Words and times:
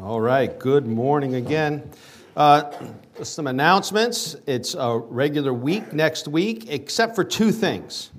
All 0.00 0.22
right, 0.22 0.58
good 0.58 0.86
morning 0.86 1.34
again. 1.34 1.82
Uh, 2.34 2.72
some 3.22 3.46
announcements. 3.46 4.34
It's 4.46 4.72
a 4.74 4.96
regular 4.96 5.52
week 5.52 5.92
next 5.92 6.26
week, 6.26 6.70
except 6.70 7.14
for 7.14 7.24
two 7.24 7.52
things. 7.52 8.10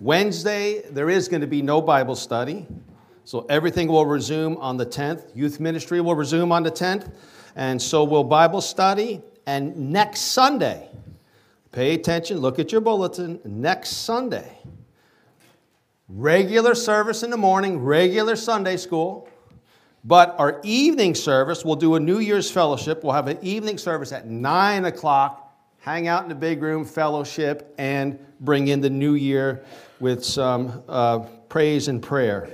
Wednesday, 0.00 0.80
there 0.90 1.10
is 1.10 1.28
going 1.28 1.42
to 1.42 1.46
be 1.46 1.60
no 1.60 1.82
Bible 1.82 2.16
study, 2.16 2.66
so 3.24 3.44
everything 3.50 3.88
will 3.88 4.06
resume 4.06 4.56
on 4.56 4.78
the 4.78 4.86
10th. 4.86 5.36
Youth 5.36 5.60
ministry 5.60 6.00
will 6.00 6.14
resume 6.14 6.50
on 6.50 6.62
the 6.62 6.70
10th, 6.70 7.12
and 7.54 7.80
so 7.80 8.02
will 8.02 8.24
Bible 8.24 8.62
study. 8.62 9.20
And 9.44 9.92
next 9.92 10.20
Sunday, 10.32 10.88
pay 11.70 11.92
attention, 11.92 12.38
look 12.38 12.58
at 12.58 12.72
your 12.72 12.80
bulletin. 12.80 13.40
Next 13.44 13.90
Sunday, 13.90 14.58
regular 16.08 16.74
service 16.74 17.22
in 17.22 17.28
the 17.28 17.36
morning, 17.36 17.78
regular 17.80 18.36
Sunday 18.36 18.78
school. 18.78 19.28
But 20.04 20.34
our 20.38 20.60
evening 20.62 21.14
service, 21.14 21.64
we'll 21.64 21.76
do 21.76 21.94
a 21.94 22.00
New 22.00 22.18
Year's 22.18 22.50
fellowship. 22.50 23.02
We'll 23.02 23.14
have 23.14 23.28
an 23.28 23.38
evening 23.40 23.78
service 23.78 24.12
at 24.12 24.26
9 24.26 24.84
o'clock, 24.84 25.56
hang 25.78 26.08
out 26.08 26.22
in 26.24 26.28
the 26.28 26.34
big 26.34 26.60
room, 26.60 26.84
fellowship, 26.84 27.74
and 27.78 28.18
bring 28.40 28.68
in 28.68 28.82
the 28.82 28.90
new 28.90 29.14
year 29.14 29.64
with 30.00 30.22
some 30.22 30.82
uh, 30.88 31.20
praise 31.48 31.88
and 31.88 32.02
prayer. 32.02 32.50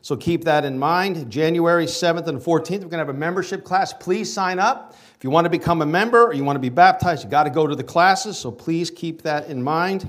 So 0.00 0.16
keep 0.16 0.44
that 0.44 0.64
in 0.64 0.78
mind. 0.78 1.30
January 1.30 1.84
7th 1.84 2.28
and 2.28 2.40
14th, 2.40 2.70
we're 2.70 2.78
going 2.78 2.90
to 2.90 2.98
have 2.98 3.08
a 3.10 3.12
membership 3.12 3.62
class. 3.62 3.92
Please 3.92 4.32
sign 4.32 4.58
up. 4.58 4.96
If 5.16 5.24
you 5.24 5.28
want 5.28 5.44
to 5.44 5.50
become 5.50 5.82
a 5.82 5.86
member 5.86 6.24
or 6.24 6.32
you 6.32 6.44
want 6.44 6.56
to 6.56 6.60
be 6.60 6.70
baptized, 6.70 7.24
you 7.24 7.28
got 7.28 7.44
to 7.44 7.50
go 7.50 7.66
to 7.66 7.74
the 7.74 7.84
classes, 7.84 8.38
so 8.38 8.50
please 8.50 8.90
keep 8.90 9.22
that 9.22 9.48
in 9.48 9.62
mind. 9.62 10.08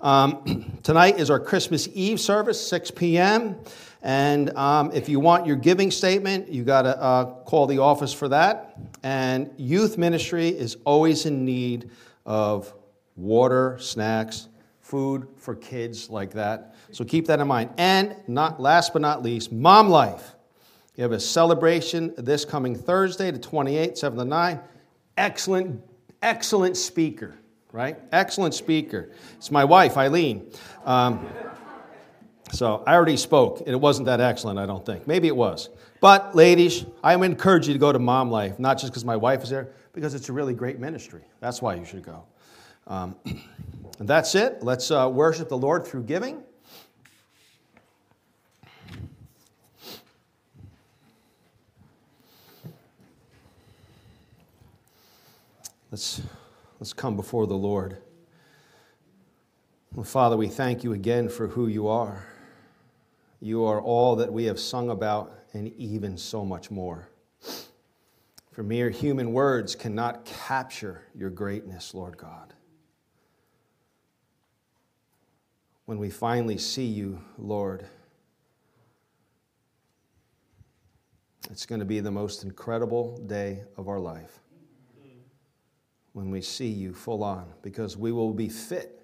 Um, 0.00 0.78
tonight 0.82 1.18
is 1.20 1.30
our 1.30 1.38
Christmas 1.38 1.88
Eve 1.94 2.18
service, 2.18 2.66
6 2.66 2.90
p.m. 2.92 3.56
And 4.04 4.54
um, 4.54 4.92
if 4.92 5.08
you 5.08 5.18
want 5.18 5.46
your 5.46 5.56
giving 5.56 5.90
statement, 5.90 6.48
you 6.48 6.62
got 6.62 6.82
to 6.82 7.00
uh, 7.00 7.24
call 7.44 7.66
the 7.66 7.78
office 7.78 8.12
for 8.12 8.28
that. 8.28 8.76
And 9.02 9.50
youth 9.56 9.96
ministry 9.96 10.48
is 10.48 10.76
always 10.84 11.24
in 11.24 11.46
need 11.46 11.90
of 12.26 12.74
water, 13.16 13.78
snacks, 13.80 14.48
food 14.82 15.26
for 15.36 15.54
kids 15.54 16.10
like 16.10 16.32
that. 16.32 16.74
So 16.92 17.02
keep 17.02 17.26
that 17.28 17.40
in 17.40 17.48
mind. 17.48 17.70
And 17.78 18.14
not 18.28 18.60
last 18.60 18.92
but 18.92 19.00
not 19.00 19.22
least, 19.22 19.50
Mom 19.50 19.88
Life. 19.88 20.34
You 20.96 21.02
have 21.02 21.12
a 21.12 21.20
celebration 21.20 22.12
this 22.18 22.44
coming 22.44 22.76
Thursday, 22.76 23.30
the 23.30 23.38
28th, 23.38 23.96
7 23.96 24.18
to 24.18 24.24
9. 24.26 24.60
Excellent, 25.16 25.82
excellent 26.20 26.76
speaker, 26.76 27.34
right? 27.72 27.96
Excellent 28.12 28.52
speaker. 28.52 29.10
It's 29.38 29.50
my 29.50 29.64
wife, 29.64 29.96
Eileen. 29.96 30.52
Um, 30.84 31.26
so 32.54 32.84
I 32.86 32.94
already 32.94 33.16
spoke, 33.16 33.60
and 33.60 33.70
it 33.70 33.80
wasn't 33.80 34.06
that 34.06 34.20
excellent, 34.20 34.60
I 34.60 34.66
don't 34.66 34.86
think. 34.86 35.08
Maybe 35.08 35.26
it 35.26 35.34
was. 35.34 35.70
But, 36.00 36.36
ladies, 36.36 36.86
I 37.02 37.14
encourage 37.14 37.66
you 37.66 37.72
to 37.72 37.80
go 37.80 37.90
to 37.90 37.98
Mom 37.98 38.30
Life, 38.30 38.60
not 38.60 38.78
just 38.78 38.92
because 38.92 39.04
my 39.04 39.16
wife 39.16 39.42
is 39.42 39.50
there, 39.50 39.70
because 39.92 40.14
it's 40.14 40.28
a 40.28 40.32
really 40.32 40.54
great 40.54 40.78
ministry. 40.78 41.22
That's 41.40 41.60
why 41.60 41.74
you 41.74 41.84
should 41.84 42.04
go. 42.04 42.22
Um, 42.86 43.16
and 43.24 44.08
that's 44.08 44.36
it. 44.36 44.62
Let's 44.62 44.92
uh, 44.92 45.10
worship 45.12 45.48
the 45.48 45.56
Lord 45.56 45.84
through 45.84 46.04
giving. 46.04 46.44
Let's, 55.90 56.22
let's 56.78 56.92
come 56.92 57.16
before 57.16 57.48
the 57.48 57.54
Lord. 57.54 57.98
Well, 59.92 60.04
Father, 60.04 60.36
we 60.36 60.46
thank 60.46 60.84
you 60.84 60.92
again 60.92 61.28
for 61.28 61.48
who 61.48 61.66
you 61.66 61.88
are. 61.88 62.24
You 63.44 63.66
are 63.66 63.78
all 63.78 64.16
that 64.16 64.32
we 64.32 64.44
have 64.44 64.58
sung 64.58 64.88
about, 64.88 65.38
and 65.52 65.70
even 65.74 66.16
so 66.16 66.46
much 66.46 66.70
more. 66.70 67.10
For 68.52 68.62
mere 68.62 68.88
human 68.88 69.34
words 69.34 69.76
cannot 69.76 70.24
capture 70.24 71.02
your 71.14 71.28
greatness, 71.28 71.92
Lord 71.92 72.16
God. 72.16 72.54
When 75.84 75.98
we 75.98 76.08
finally 76.08 76.56
see 76.56 76.86
you, 76.86 77.20
Lord, 77.36 77.84
it's 81.50 81.66
going 81.66 81.80
to 81.80 81.84
be 81.84 82.00
the 82.00 82.10
most 82.10 82.44
incredible 82.44 83.18
day 83.26 83.64
of 83.76 83.88
our 83.88 84.00
life 84.00 84.40
when 86.14 86.30
we 86.30 86.40
see 86.40 86.68
you 86.68 86.94
full 86.94 87.22
on, 87.22 87.52
because 87.60 87.98
we 87.98 88.10
will 88.10 88.32
be 88.32 88.48
fit 88.48 89.02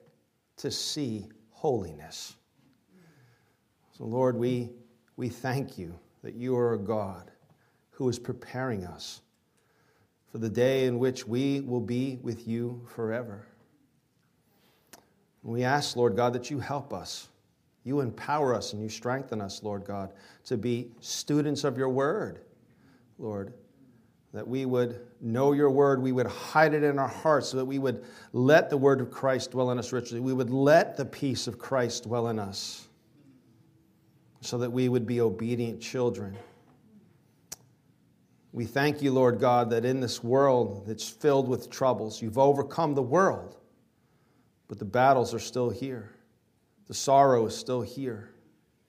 to 0.56 0.70
see 0.70 1.28
holiness. 1.50 2.36
So, 4.00 4.06
Lord, 4.06 4.34
we, 4.34 4.70
we 5.18 5.28
thank 5.28 5.76
you 5.76 5.94
that 6.22 6.34
you 6.34 6.56
are 6.56 6.72
a 6.72 6.78
God 6.78 7.30
who 7.90 8.08
is 8.08 8.18
preparing 8.18 8.86
us 8.86 9.20
for 10.32 10.38
the 10.38 10.48
day 10.48 10.86
in 10.86 10.98
which 10.98 11.28
we 11.28 11.60
will 11.60 11.82
be 11.82 12.18
with 12.22 12.48
you 12.48 12.80
forever. 12.94 13.44
We 15.42 15.64
ask, 15.64 15.96
Lord 15.96 16.16
God, 16.16 16.32
that 16.32 16.50
you 16.50 16.58
help 16.58 16.94
us. 16.94 17.28
You 17.84 18.00
empower 18.00 18.54
us 18.54 18.72
and 18.72 18.80
you 18.80 18.88
strengthen 18.88 19.42
us, 19.42 19.62
Lord 19.62 19.84
God, 19.84 20.14
to 20.46 20.56
be 20.56 20.88
students 21.00 21.64
of 21.64 21.76
your 21.76 21.90
word, 21.90 22.40
Lord. 23.18 23.52
That 24.32 24.48
we 24.48 24.64
would 24.64 25.08
know 25.20 25.52
your 25.52 25.70
word, 25.70 26.00
we 26.00 26.12
would 26.12 26.26
hide 26.26 26.72
it 26.72 26.84
in 26.84 26.98
our 26.98 27.06
hearts, 27.06 27.48
so 27.48 27.58
that 27.58 27.66
we 27.66 27.78
would 27.78 28.02
let 28.32 28.70
the 28.70 28.78
word 28.78 29.02
of 29.02 29.10
Christ 29.10 29.50
dwell 29.50 29.70
in 29.72 29.78
us 29.78 29.92
richly. 29.92 30.20
We 30.20 30.32
would 30.32 30.50
let 30.50 30.96
the 30.96 31.04
peace 31.04 31.46
of 31.46 31.58
Christ 31.58 32.04
dwell 32.04 32.28
in 32.28 32.38
us 32.38 32.86
so 34.40 34.58
that 34.58 34.70
we 34.70 34.88
would 34.88 35.06
be 35.06 35.20
obedient 35.20 35.80
children. 35.80 36.36
We 38.52 38.64
thank 38.64 39.00
you, 39.00 39.12
Lord 39.12 39.38
God, 39.38 39.70
that 39.70 39.84
in 39.84 40.00
this 40.00 40.24
world 40.24 40.84
that's 40.86 41.08
filled 41.08 41.48
with 41.48 41.70
troubles, 41.70 42.20
you've 42.20 42.38
overcome 42.38 42.94
the 42.94 43.02
world, 43.02 43.56
but 44.66 44.78
the 44.78 44.84
battles 44.84 45.32
are 45.34 45.38
still 45.38 45.70
here. 45.70 46.10
The 46.88 46.94
sorrow 46.94 47.46
is 47.46 47.56
still 47.56 47.82
here. 47.82 48.30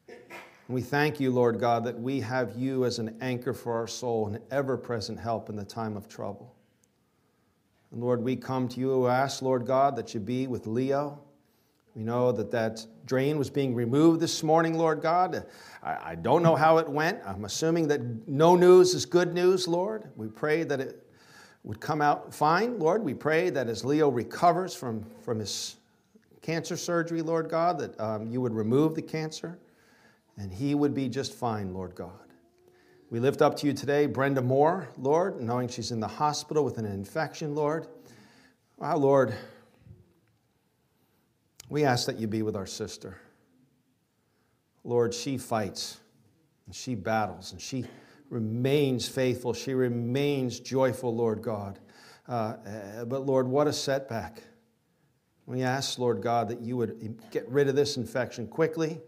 And 0.07 0.75
we 0.75 0.81
thank 0.81 1.19
you, 1.19 1.31
Lord 1.31 1.59
God, 1.59 1.83
that 1.83 1.99
we 1.99 2.21
have 2.21 2.55
you 2.55 2.85
as 2.85 2.97
an 2.97 3.17
anchor 3.21 3.53
for 3.53 3.73
our 3.73 3.87
soul, 3.87 4.27
an 4.27 4.39
ever 4.49 4.77
present 4.77 5.19
help 5.19 5.49
in 5.49 5.55
the 5.55 5.65
time 5.65 5.95
of 5.95 6.07
trouble. 6.07 6.55
And 7.91 8.01
Lord, 8.01 8.23
we 8.23 8.35
come 8.37 8.67
to 8.69 8.79
you, 8.79 9.07
ask, 9.07 9.41
Lord 9.41 9.67
God, 9.67 9.95
that 9.97 10.13
you 10.13 10.19
be 10.19 10.47
with 10.47 10.65
Leo 10.65 11.19
we 11.95 12.03
know 12.03 12.31
that 12.31 12.51
that 12.51 12.85
drain 13.05 13.37
was 13.37 13.49
being 13.49 13.75
removed 13.75 14.21
this 14.21 14.43
morning, 14.43 14.77
Lord 14.77 15.01
God. 15.01 15.45
I, 15.83 16.11
I, 16.11 16.15
don't 16.15 16.41
know 16.41 16.55
how 16.55 16.77
it 16.77 16.87
went. 16.87 17.19
I'm 17.25 17.43
assuming 17.43 17.87
that 17.89 18.27
no 18.29 18.55
news 18.55 18.93
is 18.93 19.05
good 19.05 19.33
news, 19.33 19.67
Lord. 19.67 20.09
We 20.15 20.27
pray 20.27 20.63
that 20.63 20.79
it 20.79 21.05
would 21.63 21.81
come 21.81 22.01
out 22.01 22.33
fine, 22.33 22.79
Lord. 22.79 23.03
We 23.03 23.13
pray 23.13 23.49
that 23.49 23.67
as 23.67 23.83
Leo 23.83 24.09
recovers 24.09 24.73
from, 24.73 25.03
from 25.21 25.39
his 25.39 25.75
cancer 26.41 26.77
surgery, 26.77 27.21
Lord 27.21 27.49
God, 27.49 27.77
that 27.79 27.99
um, 27.99 28.27
you 28.27 28.39
would 28.39 28.53
remove 28.53 28.95
the 28.95 29.01
cancer 29.01 29.59
and 30.37 30.51
he 30.51 30.75
would 30.75 30.93
be 30.93 31.09
just 31.09 31.33
fine, 31.33 31.73
Lord 31.73 31.93
God. 31.93 32.11
We 33.09 33.19
lift 33.19 33.41
up 33.41 33.57
to 33.57 33.67
you 33.67 33.73
today 33.73 34.05
Brenda 34.05 34.41
Moore, 34.41 34.87
Lord, 34.97 35.41
knowing 35.41 35.67
she's 35.67 35.91
in 35.91 35.99
the 35.99 36.07
hospital 36.07 36.63
with 36.63 36.77
an 36.77 36.85
infection, 36.85 37.53
Lord. 37.53 37.87
Wow, 38.77 38.97
Lord, 38.97 39.35
we 41.71 41.85
ask 41.85 42.05
that 42.05 42.19
you 42.19 42.27
be 42.27 42.41
with 42.41 42.57
our 42.57 42.65
sister. 42.65 43.17
Lord, 44.83 45.13
she 45.13 45.37
fights 45.37 46.01
and 46.65 46.75
she 46.75 46.95
battles 46.95 47.53
and 47.53 47.61
she 47.61 47.85
remains 48.29 49.07
faithful. 49.07 49.53
She 49.53 49.73
remains 49.73 50.59
joyful, 50.59 51.15
Lord 51.15 51.41
God. 51.41 51.79
Uh, 52.27 52.31
uh, 52.31 53.05
but 53.05 53.25
Lord, 53.25 53.47
what 53.47 53.67
a 53.67 53.73
setback. 53.73 54.43
We 55.45 55.61
ask, 55.61 55.97
Lord 55.97 56.21
God, 56.21 56.49
that 56.49 56.59
you 56.59 56.75
would 56.75 57.17
get 57.31 57.47
rid 57.47 57.69
of 57.69 57.75
this 57.75 57.95
infection 57.95 58.47
quickly. 58.47 58.99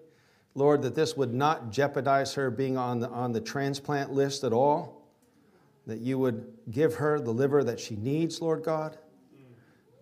Lord, 0.56 0.84
that 0.84 0.95
this 0.95 1.18
would 1.18 1.34
not 1.34 1.69
jeopardize 1.69 2.34
her 2.35 2.50
being 2.50 2.78
on 2.78 3.00
the, 3.00 3.09
on 3.09 3.34
the 3.34 3.41
transplant 3.41 4.13
list 4.13 4.45
at 4.45 4.53
all. 4.53 5.06
That 5.86 6.00
you 6.00 6.18
would 6.18 6.45
give 6.71 6.95
her 6.95 7.19
the 7.19 7.31
liver 7.31 7.62
that 7.66 7.81
she 7.81 7.98
needs, 7.98 8.42
Lord 8.42 8.63
God. 8.63 8.98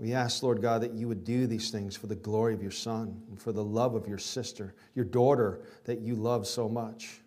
We 0.02 0.14
ask, 0.14 0.42
Lord 0.42 0.64
God, 0.64 0.82
that 0.82 0.96
you 0.96 1.08
would 1.08 1.24
do 1.24 1.46
these 1.46 1.70
things 1.70 1.96
for 1.96 2.08
the 2.08 2.16
glory 2.16 2.56
of 2.56 2.62
your 2.64 2.72
Son 2.72 3.22
and 3.30 3.40
for 3.40 3.52
the 3.52 3.64
love 3.64 3.94
of 3.94 4.08
your 4.08 4.18
sister, 4.18 4.74
your 4.96 5.06
daughter 5.06 5.62
that 5.86 6.00
you 6.00 6.16
love 6.16 6.48
so 6.48 6.68
much. 6.68 7.22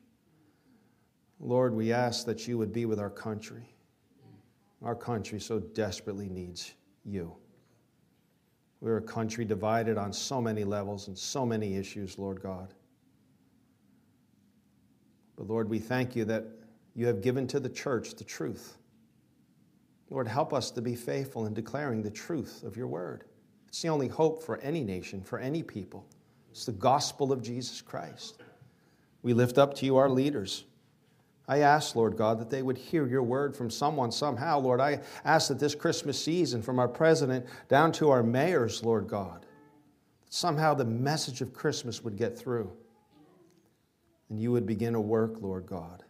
Lord, 1.39 1.73
we 1.73 1.93
ask 1.93 2.27
that 2.27 2.49
you 2.49 2.59
would 2.59 2.73
be 2.73 2.85
with 2.85 2.99
our 2.99 3.11
country. 3.11 3.63
Our 4.83 4.97
country 4.97 5.39
so 5.39 5.61
desperately 5.61 6.29
needs 6.29 6.75
you. 7.05 7.37
We're 8.81 8.97
a 8.97 9.03
country 9.03 9.45
divided 9.45 9.97
on 9.97 10.13
so 10.13 10.41
many 10.41 10.65
levels 10.65 11.07
and 11.07 11.17
so 11.17 11.47
many 11.47 11.77
issues, 11.77 12.19
Lord 12.19 12.43
God. 12.43 12.75
But 15.37 15.47
Lord, 15.47 15.71
we 15.71 15.79
thank 15.79 16.17
you 16.17 16.25
that 16.25 16.45
you 16.97 17.07
have 17.07 17.21
given 17.21 17.47
to 17.47 17.61
the 17.61 17.69
church 17.69 18.17
the 18.17 18.25
truth. 18.25 18.79
Lord, 20.11 20.29
help 20.29 20.53
us 20.53 20.71
to 20.73 20.83
be 20.83 20.95
faithful 20.95 21.47
in 21.47 21.55
declaring 21.55 22.03
the 22.03 22.11
truth 22.11 22.63
of 22.63 22.77
your 22.77 22.87
word. 22.87 23.25
It's 23.69 23.83
the 23.83 23.89
only 23.89 24.09
hope 24.09 24.43
for 24.43 24.59
any 24.59 24.85
nation, 24.85 25.23
for 25.23 25.39
any 25.39 25.63
people. 25.63 26.07
It's 26.51 26.67
the 26.67 26.73
gospel 26.73 27.33
of 27.33 27.43
Jesus 27.43 27.81
Christ. 27.81 28.41
We 29.23 29.33
lift 29.33 29.59
up 29.59 29.75
to 29.75 29.87
you 29.87 29.97
our 29.97 30.09
leaders. 30.09 30.65
I 31.49 31.59
ask, 31.59 31.97
Lord 31.97 32.17
God, 32.17 32.39
that 32.39 32.51
they 32.51 32.63
would 32.63 32.79
hear 32.79 33.07
your 33.07 33.23
word 33.23 33.57
from 33.57 33.71
someone 33.71 34.13
somehow. 34.13 34.59
Lord, 34.61 34.81
I 34.81 35.01
ask 35.25 35.49
that 35.49 35.59
this 35.59 35.75
Christmas 35.75 36.23
season, 36.23 36.63
from 36.63 36.79
our 36.79 36.89
president 36.89 37.47
down 37.69 37.93
to 37.93 38.11
our 38.11 38.23
mayors, 38.23 38.83
Lord 38.83 39.09
God, 39.09 39.45
somehow 40.31 40.75
the 40.75 40.85
message 40.85 41.41
of 41.41 41.53
Christmas 41.53 42.03
would 42.03 42.17
get 42.17 42.39
through 42.39 42.71
and 44.31 44.41
you 44.41 44.53
would 44.53 44.67
begin 44.67 44.95
a 44.95 45.01
work, 45.01 45.41
Lord 45.41 45.67
God. 45.67 46.03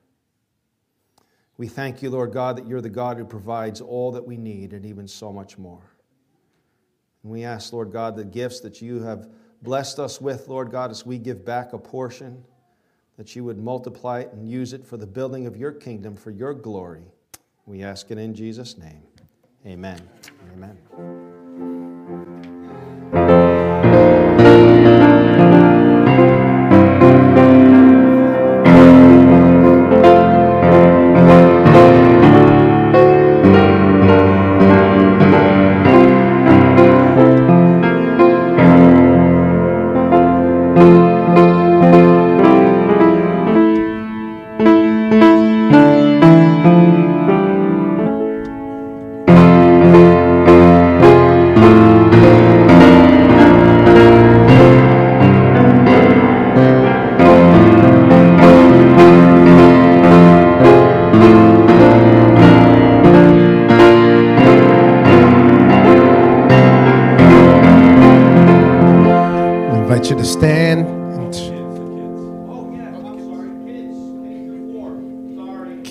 We 1.57 1.69
thank 1.69 2.03
you, 2.03 2.11
Lord 2.11 2.33
God, 2.33 2.57
that 2.57 2.67
you're 2.67 2.81
the 2.81 2.89
God 2.89 3.17
who 3.17 3.25
provides 3.25 3.81
all 3.81 4.11
that 4.13 4.27
we 4.27 4.37
need 4.37 4.73
and 4.73 4.85
even 4.85 5.07
so 5.07 5.33
much 5.33 5.57
more. 5.57 5.95
And 7.23 7.31
we 7.31 7.45
ask, 7.45 7.73
Lord 7.73 7.93
God, 7.93 8.17
the 8.17 8.25
gifts 8.25 8.61
that 8.61 8.83
you 8.83 9.03
have 9.03 9.29
blessed 9.63 9.99
us 9.99 10.21
with, 10.21 10.49
Lord 10.49 10.71
God, 10.71 10.91
as 10.91 11.07
we 11.07 11.19
give 11.19 11.45
back 11.45 11.73
a 11.73 11.79
portion 11.79 12.45
that 13.17 13.37
you 13.37 13.45
would 13.45 13.59
multiply 13.59 14.21
it 14.21 14.33
and 14.33 14.49
use 14.49 14.73
it 14.73 14.85
for 14.85 14.97
the 14.97 15.07
building 15.07 15.47
of 15.47 15.57
your 15.57 15.73
kingdom 15.73 16.17
for 16.17 16.31
your 16.31 16.53
glory. 16.53 17.05
We 17.67 17.83
ask 17.83 18.11
it 18.11 18.19
in 18.19 18.35
Jesus' 18.35 18.77
name. 18.77 19.03
Amen. 19.67 20.01
Amen. 20.53 21.14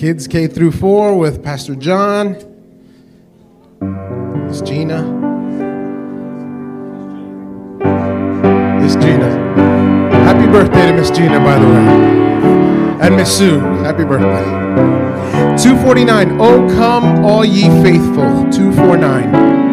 Kids 0.04 0.28
K 0.28 0.46
through 0.46 0.72
4 0.72 1.16
with 1.16 1.42
Pastor 1.42 1.74
John, 1.74 2.34
Miss 4.46 4.60
Gina. 4.60 5.02
Miss 8.82 8.96
Gina. 8.96 9.30
Happy 10.26 10.46
birthday 10.52 10.88
to 10.88 10.92
Miss 10.92 11.08
Gina, 11.10 11.38
by 11.38 11.58
the 11.58 11.66
way. 11.66 13.00
And 13.00 13.16
Miss 13.16 13.34
Sue, 13.34 13.58
happy 13.58 14.04
birthday. 14.04 14.44
249, 15.56 16.38
Oh 16.38 16.68
come 16.76 17.24
all 17.24 17.42
ye 17.42 17.62
faithful. 17.82 18.52
249. 18.52 19.63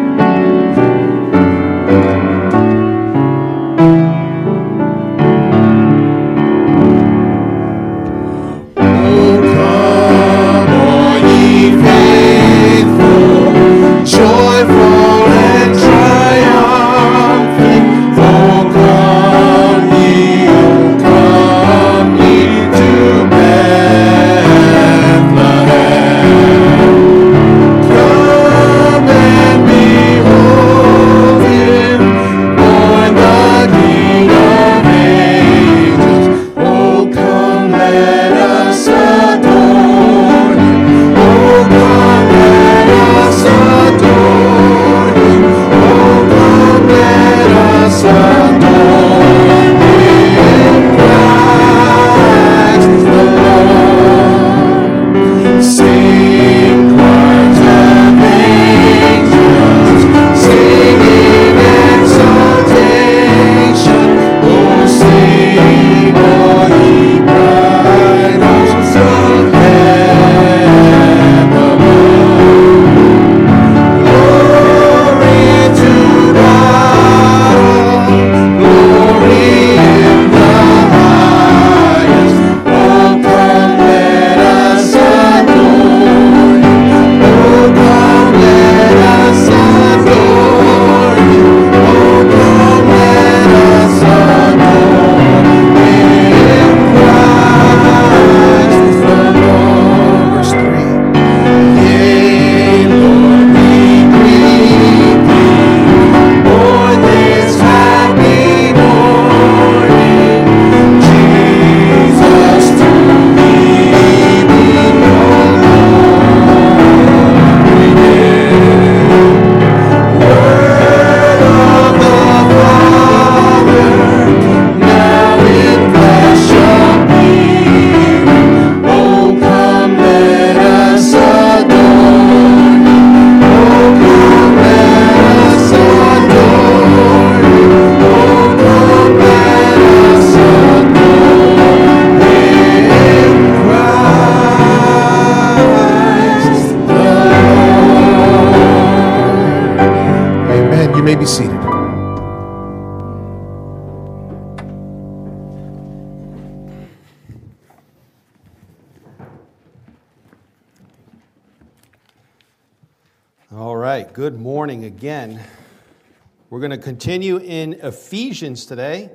Going 166.58 166.72
to 166.72 166.78
continue 166.78 167.36
in 167.36 167.74
Ephesians 167.74 168.66
today. 168.66 169.08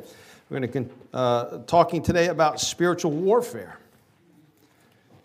We're 0.49 0.61
going 0.61 0.71
to 0.71 0.89
uh, 1.11 1.57
talking 1.65 2.01
today 2.01 2.29
about 2.29 2.61
spiritual 2.61 3.11
warfare. 3.11 3.79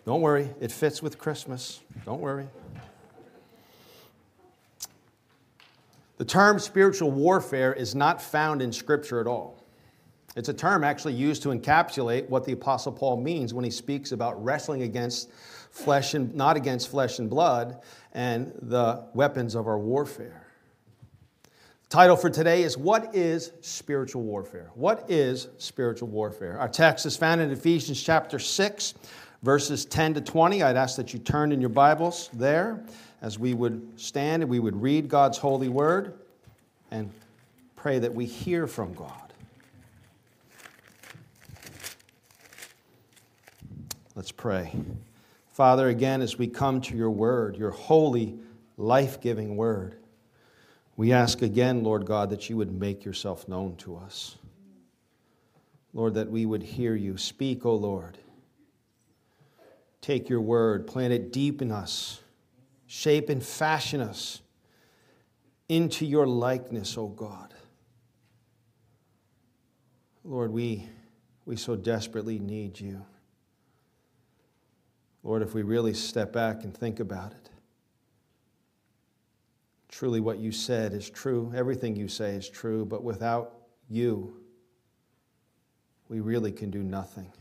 Don't 0.05 0.19
worry, 0.19 0.49
it 0.59 0.69
fits 0.69 1.01
with 1.01 1.17
Christmas. 1.17 1.79
Don't 2.03 2.19
worry. 2.19 2.49
The 6.23 6.29
term 6.29 6.57
spiritual 6.57 7.11
warfare 7.11 7.73
is 7.73 7.95
not 7.95 8.21
found 8.21 8.61
in 8.61 8.71
Scripture 8.71 9.19
at 9.19 9.27
all. 9.27 9.61
It's 10.37 10.47
a 10.47 10.53
term 10.53 10.81
actually 10.81 11.15
used 11.15 11.43
to 11.43 11.49
encapsulate 11.49 12.29
what 12.29 12.45
the 12.45 12.53
Apostle 12.53 12.93
Paul 12.93 13.17
means 13.17 13.53
when 13.53 13.65
he 13.65 13.69
speaks 13.69 14.13
about 14.13 14.41
wrestling 14.41 14.83
against 14.83 15.29
flesh 15.69 16.13
and 16.13 16.33
not 16.33 16.55
against 16.55 16.89
flesh 16.89 17.19
and 17.19 17.29
blood 17.29 17.81
and 18.13 18.53
the 18.61 19.03
weapons 19.13 19.53
of 19.53 19.67
our 19.67 19.77
warfare. 19.77 20.47
Title 21.89 22.15
for 22.15 22.29
today 22.29 22.63
is 22.63 22.77
What 22.77 23.13
is 23.13 23.51
Spiritual 23.59 24.21
Warfare? 24.21 24.71
What 24.75 25.11
is 25.11 25.49
spiritual 25.57 26.07
warfare? 26.07 26.57
Our 26.57 26.69
text 26.69 27.05
is 27.05 27.17
found 27.17 27.41
in 27.41 27.51
Ephesians 27.51 28.01
chapter 28.01 28.39
6, 28.39 28.93
verses 29.41 29.83
10 29.83 30.13
to 30.13 30.21
20. 30.21 30.63
I'd 30.63 30.77
ask 30.77 30.95
that 30.95 31.11
you 31.11 31.19
turn 31.19 31.51
in 31.51 31.59
your 31.59 31.69
Bibles 31.69 32.29
there 32.31 32.81
as 33.23 33.39
we 33.39 33.53
would 33.53 33.81
stand 33.95 34.43
and 34.43 34.49
we 34.49 34.59
would 34.59 34.79
read 34.79 35.07
God's 35.07 35.37
holy 35.37 35.69
word 35.69 36.13
and 36.91 37.09
pray 37.77 37.97
that 37.97 38.13
we 38.13 38.25
hear 38.25 38.67
from 38.67 38.93
God. 38.93 39.33
Let's 44.13 44.31
pray. 44.31 44.75
Father, 45.53 45.87
again, 45.87 46.21
as 46.21 46.37
we 46.37 46.47
come 46.47 46.81
to 46.81 46.97
your 46.97 47.09
word, 47.09 47.55
your 47.55 47.71
holy, 47.71 48.37
life 48.77 49.21
giving 49.21 49.55
word, 49.55 49.95
we 50.97 51.13
ask 51.13 51.41
again, 51.41 51.81
Lord 51.81 52.05
God, 52.05 52.29
that 52.29 52.49
you 52.49 52.57
would 52.57 52.77
make 52.77 53.05
yourself 53.05 53.47
known 53.47 53.77
to 53.77 53.95
us. 53.95 54.35
Lord, 55.93 56.15
that 56.15 56.29
we 56.29 56.45
would 56.45 56.61
hear 56.61 56.93
you. 56.93 57.17
Speak, 57.17 57.65
O 57.65 57.73
Lord. 57.73 58.17
Take 60.01 60.27
your 60.27 60.41
word, 60.41 60.85
plant 60.85 61.13
it 61.13 61.31
deep 61.31 61.61
in 61.61 61.71
us, 61.71 62.19
shape 62.93 63.27
and 63.29 63.43
fashion 63.43 63.99
us 63.99 64.43
into 65.67 66.05
your 66.05 66.27
likeness, 66.27 66.95
O 66.95 67.07
God. 67.07 67.51
Lord, 70.23 70.51
we, 70.51 70.87
we 71.43 71.55
so 71.55 71.75
desperately 71.75 72.37
need 72.37 72.79
you. 72.79 73.03
Lord, 75.23 75.41
if 75.41 75.55
we 75.55 75.63
really 75.63 75.95
step 75.95 76.31
back 76.31 76.63
and 76.63 76.71
think 76.77 76.99
about 76.99 77.31
it, 77.31 77.49
truly 79.89 80.19
what 80.19 80.37
you 80.37 80.51
said 80.51 80.93
is 80.93 81.09
true. 81.09 81.51
Everything 81.55 81.95
you 81.95 82.07
say 82.07 82.35
is 82.35 82.47
true, 82.47 82.85
but 82.85 83.03
without 83.03 83.55
you, 83.89 84.39
we 86.09 86.19
really 86.19 86.51
can 86.51 86.69
do 86.69 86.83
nothing. 86.83 87.31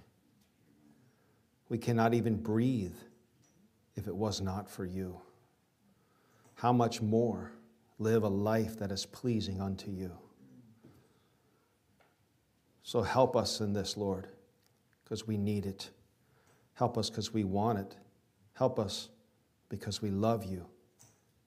We 1.68 1.76
cannot 1.76 2.14
even 2.14 2.36
breathe 2.36 2.96
if 3.96 4.06
it 4.06 4.16
was 4.16 4.40
not 4.40 4.70
for 4.70 4.86
you. 4.86 5.20
How 6.62 6.72
much 6.72 7.02
more 7.02 7.50
live 7.98 8.22
a 8.22 8.28
life 8.28 8.78
that 8.78 8.92
is 8.92 9.04
pleasing 9.04 9.60
unto 9.60 9.90
you? 9.90 10.12
So 12.84 13.02
help 13.02 13.34
us 13.34 13.58
in 13.58 13.72
this, 13.72 13.96
Lord, 13.96 14.28
because 15.02 15.26
we 15.26 15.36
need 15.36 15.66
it. 15.66 15.90
Help 16.74 16.96
us 16.96 17.10
because 17.10 17.34
we 17.34 17.42
want 17.42 17.80
it. 17.80 17.96
Help 18.52 18.78
us 18.78 19.08
because 19.70 20.00
we 20.02 20.10
love 20.10 20.44
you 20.44 20.64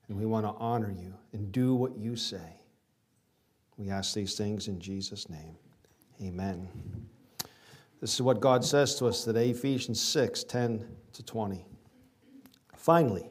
and 0.08 0.18
we 0.18 0.26
want 0.26 0.44
to 0.44 0.52
honor 0.58 0.90
you 0.90 1.14
and 1.32 1.50
do 1.50 1.74
what 1.74 1.96
you 1.96 2.14
say. 2.14 2.60
We 3.78 3.88
ask 3.88 4.12
these 4.12 4.34
things 4.34 4.68
in 4.68 4.78
Jesus' 4.78 5.30
name. 5.30 5.56
Amen. 6.20 6.68
This 8.02 8.12
is 8.12 8.20
what 8.20 8.40
God 8.40 8.62
says 8.66 8.96
to 8.96 9.06
us 9.06 9.24
today 9.24 9.48
Ephesians 9.48 9.98
6 9.98 10.44
10 10.44 10.84
to 11.14 11.22
20. 11.22 11.64
Finally, 12.76 13.30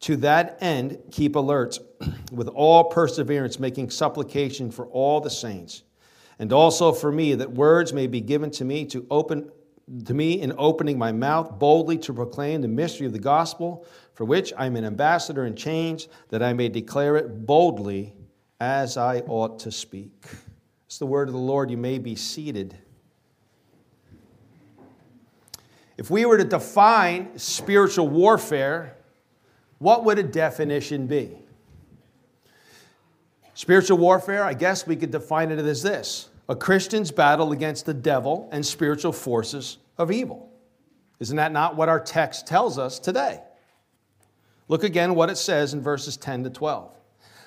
To 0.00 0.16
that 0.16 0.58
end, 0.60 0.98
keep 1.10 1.36
alert 1.36 1.78
with 2.32 2.48
all 2.48 2.84
perseverance, 2.84 3.58
making 3.58 3.90
supplication 3.90 4.70
for 4.70 4.86
all 4.86 5.20
the 5.20 5.30
saints 5.30 5.82
and 6.38 6.52
also 6.52 6.92
for 6.92 7.10
me, 7.10 7.34
that 7.34 7.50
words 7.50 7.92
may 7.92 8.06
be 8.06 8.20
given 8.20 8.50
to 8.52 8.64
me 8.64 8.84
to 8.86 9.06
open 9.10 9.50
to 10.04 10.14
me 10.14 10.40
in 10.40 10.52
opening 10.58 10.98
my 10.98 11.12
mouth 11.12 11.60
boldly 11.60 11.96
to 11.96 12.12
proclaim 12.12 12.60
the 12.60 12.66
mystery 12.66 13.06
of 13.06 13.12
the 13.12 13.20
gospel, 13.20 13.86
for 14.14 14.24
which 14.24 14.52
I 14.58 14.66
am 14.66 14.74
an 14.74 14.84
ambassador 14.84 15.46
in 15.46 15.54
chains, 15.54 16.08
that 16.30 16.42
I 16.42 16.52
may 16.54 16.68
declare 16.68 17.14
it 17.14 17.46
boldly 17.46 18.12
as 18.58 18.96
I 18.96 19.20
ought 19.20 19.60
to 19.60 19.70
speak. 19.70 20.24
It's 20.86 20.98
the 20.98 21.06
word 21.06 21.28
of 21.28 21.34
the 21.34 21.40
Lord. 21.40 21.70
You 21.70 21.76
may 21.76 21.98
be 21.98 22.16
seated. 22.16 22.76
If 25.96 26.10
we 26.10 26.26
were 26.26 26.36
to 26.36 26.44
define 26.44 27.38
spiritual 27.38 28.08
warfare, 28.08 28.95
what 29.78 30.04
would 30.04 30.18
a 30.18 30.22
definition 30.22 31.06
be? 31.06 31.38
Spiritual 33.54 33.98
warfare, 33.98 34.44
I 34.44 34.54
guess 34.54 34.86
we 34.86 34.96
could 34.96 35.10
define 35.10 35.50
it 35.50 35.58
as 35.58 35.82
this 35.82 36.28
a 36.48 36.54
Christian's 36.54 37.10
battle 37.10 37.52
against 37.52 37.86
the 37.86 37.94
devil 37.94 38.48
and 38.52 38.64
spiritual 38.64 39.12
forces 39.12 39.78
of 39.98 40.12
evil. 40.12 40.50
Isn't 41.18 41.36
that 41.36 41.52
not 41.52 41.76
what 41.76 41.88
our 41.88 41.98
text 41.98 42.46
tells 42.46 42.78
us 42.78 42.98
today? 42.98 43.40
Look 44.68 44.84
again 44.84 45.14
what 45.14 45.30
it 45.30 45.36
says 45.36 45.74
in 45.74 45.80
verses 45.80 46.16
10 46.16 46.44
to 46.44 46.50
12. 46.50 46.92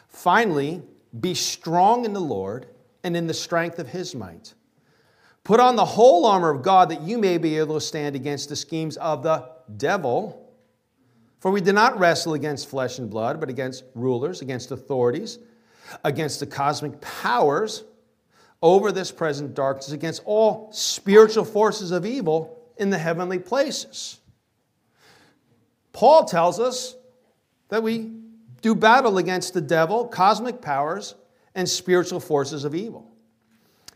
Finally, 0.08 0.82
be 1.20 1.34
strong 1.34 2.06
in 2.06 2.14
the 2.14 2.20
Lord 2.20 2.68
and 3.04 3.16
in 3.16 3.28
the 3.28 3.34
strength 3.34 3.80
of 3.80 3.88
his 3.88 4.16
might. 4.16 4.54
Put 5.44 5.60
on 5.60 5.76
the 5.76 5.86
whole 5.86 6.26
armor 6.26 6.50
of 6.50 6.62
God 6.62 6.90
that 6.90 7.02
you 7.02 7.18
may 7.18 7.38
be 7.38 7.58
able 7.58 7.76
to 7.76 7.82
stand 7.82 8.16
against 8.16 8.50
the 8.50 8.56
schemes 8.56 8.98
of 8.98 9.24
the 9.24 9.50
devil. 9.78 10.49
For 11.40 11.52
we 11.52 11.62
do 11.62 11.72
not 11.72 11.98
wrestle 11.98 12.34
against 12.34 12.70
flesh 12.70 13.00
and 13.00 13.10
blood, 13.10 13.40
but 13.40 13.50
against 13.50 13.86
rulers, 13.96 14.42
against 14.42 14.72
authorities, 14.72 15.40
against 16.04 16.40
the 16.40 16.46
cosmic 16.46 17.00
powers 17.02 17.86
over 18.62 18.92
this 18.92 19.12
present 19.12 19.54
darkness, 19.54 19.92
against 19.92 20.22
all 20.26 20.70
spiritual 20.72 21.46
forces 21.46 21.92
of 21.92 22.06
evil 22.06 22.60
in 22.78 22.90
the 22.90 22.98
heavenly 22.98 23.40
places. 23.40 24.20
Paul 25.94 26.26
tells 26.26 26.60
us 26.60 26.96
that 27.70 27.84
we 27.84 28.12
do 28.62 28.76
battle 28.76 29.18
against 29.18 29.54
the 29.54 29.62
devil, 29.62 30.08
cosmic 30.08 30.62
powers, 30.62 31.16
and 31.56 31.68
spiritual 31.68 32.20
forces 32.20 32.66
of 32.66 32.76
evil. 32.76 33.10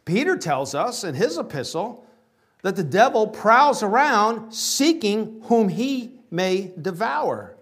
Peter 0.06 0.38
tells 0.38 0.74
us 0.74 1.04
in 1.04 1.16
his 1.16 1.38
epistle 1.38 2.06
that 2.62 2.76
the 2.76 2.84
devil 2.84 3.28
prowls 3.28 3.84
around 3.84 4.54
seeking 4.54 5.42
whom 5.46 5.68
he 5.70 6.20
may 6.34 6.74
devour. 6.82 7.56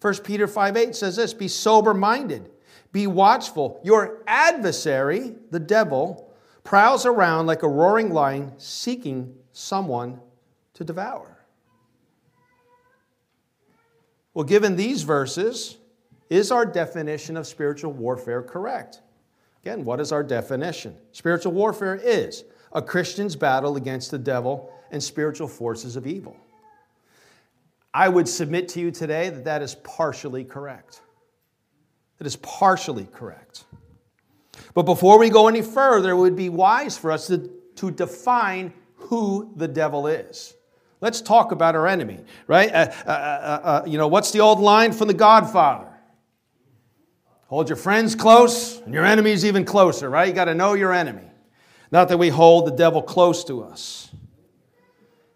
1 0.00 0.14
Peter 0.18 0.48
5 0.48 0.76
8 0.76 0.96
says 0.96 1.16
this 1.16 1.32
Be 1.32 1.48
sober 1.48 1.94
minded, 1.94 2.50
be 2.92 3.06
watchful. 3.06 3.80
Your 3.84 4.22
adversary, 4.26 5.36
the 5.50 5.60
devil, 5.60 6.32
prowls 6.64 7.06
around 7.06 7.46
like 7.46 7.62
a 7.62 7.68
roaring 7.68 8.12
lion 8.12 8.52
seeking 8.58 9.34
someone 9.52 10.20
to 10.74 10.84
devour. 10.84 11.38
Well, 14.34 14.44
given 14.44 14.76
these 14.76 15.02
verses, 15.02 15.78
is 16.28 16.50
our 16.50 16.64
definition 16.64 17.36
of 17.36 17.46
spiritual 17.46 17.92
warfare 17.92 18.42
correct? 18.42 19.02
Again, 19.62 19.84
what 19.84 20.00
is 20.00 20.12
our 20.12 20.22
definition? 20.22 20.96
Spiritual 21.12 21.52
warfare 21.52 21.96
is 21.96 22.44
a 22.72 22.80
Christian's 22.80 23.36
battle 23.36 23.76
against 23.76 24.10
the 24.10 24.18
devil 24.18 24.72
and 24.90 25.02
spiritual 25.02 25.48
forces 25.48 25.96
of 25.96 26.06
evil. 26.06 26.36
I 27.92 28.08
would 28.08 28.28
submit 28.28 28.68
to 28.70 28.80
you 28.80 28.90
today 28.90 29.30
that 29.30 29.44
that 29.44 29.62
is 29.62 29.74
partially 29.74 30.44
correct. 30.44 31.00
That 32.18 32.26
is 32.26 32.36
partially 32.36 33.08
correct. 33.12 33.64
But 34.74 34.82
before 34.82 35.18
we 35.18 35.30
go 35.30 35.48
any 35.48 35.62
further, 35.62 36.10
it 36.10 36.16
would 36.16 36.36
be 36.36 36.48
wise 36.48 36.96
for 36.96 37.10
us 37.10 37.26
to, 37.28 37.50
to 37.76 37.90
define 37.90 38.72
who 38.94 39.52
the 39.56 39.66
devil 39.66 40.06
is. 40.06 40.54
Let's 41.00 41.20
talk 41.20 41.50
about 41.50 41.74
our 41.74 41.86
enemy, 41.86 42.20
right? 42.46 42.70
Uh, 42.72 42.92
uh, 43.06 43.10
uh, 43.10 43.60
uh, 43.62 43.82
you 43.86 43.96
know, 43.96 44.06
what's 44.06 44.32
the 44.32 44.40
old 44.40 44.60
line 44.60 44.92
from 44.92 45.08
The 45.08 45.14
Godfather? 45.14 45.90
Hold 47.46 47.68
your 47.68 47.76
friends 47.76 48.14
close 48.14 48.80
and 48.82 48.94
your 48.94 49.04
enemies 49.04 49.44
even 49.44 49.64
closer, 49.64 50.08
right? 50.08 50.28
You 50.28 50.34
got 50.34 50.44
to 50.44 50.54
know 50.54 50.74
your 50.74 50.92
enemy. 50.92 51.28
Not 51.90 52.08
that 52.10 52.18
we 52.18 52.28
hold 52.28 52.66
the 52.66 52.76
devil 52.76 53.02
close 53.02 53.42
to 53.44 53.64
us, 53.64 54.10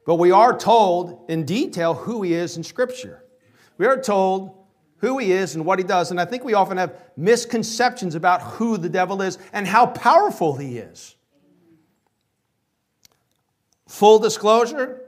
but 0.06 0.16
we 0.16 0.30
are 0.30 0.56
told 0.56 1.24
in 1.30 1.44
detail 1.44 1.94
who 1.94 2.22
he 2.22 2.34
is 2.34 2.56
in 2.56 2.62
Scripture. 2.62 3.24
We 3.78 3.86
are 3.86 4.00
told 4.00 4.64
who 4.98 5.18
he 5.18 5.32
is 5.32 5.54
and 5.54 5.64
what 5.64 5.78
he 5.78 5.84
does, 5.84 6.10
and 6.10 6.20
I 6.20 6.24
think 6.24 6.44
we 6.44 6.54
often 6.54 6.76
have 6.76 6.94
misconceptions 7.16 8.14
about 8.14 8.42
who 8.42 8.76
the 8.78 8.88
devil 8.88 9.22
is 9.22 9.38
and 9.52 9.66
how 9.66 9.86
powerful 9.86 10.56
he 10.56 10.78
is. 10.78 11.16
Full 13.88 14.18
disclosure, 14.18 15.02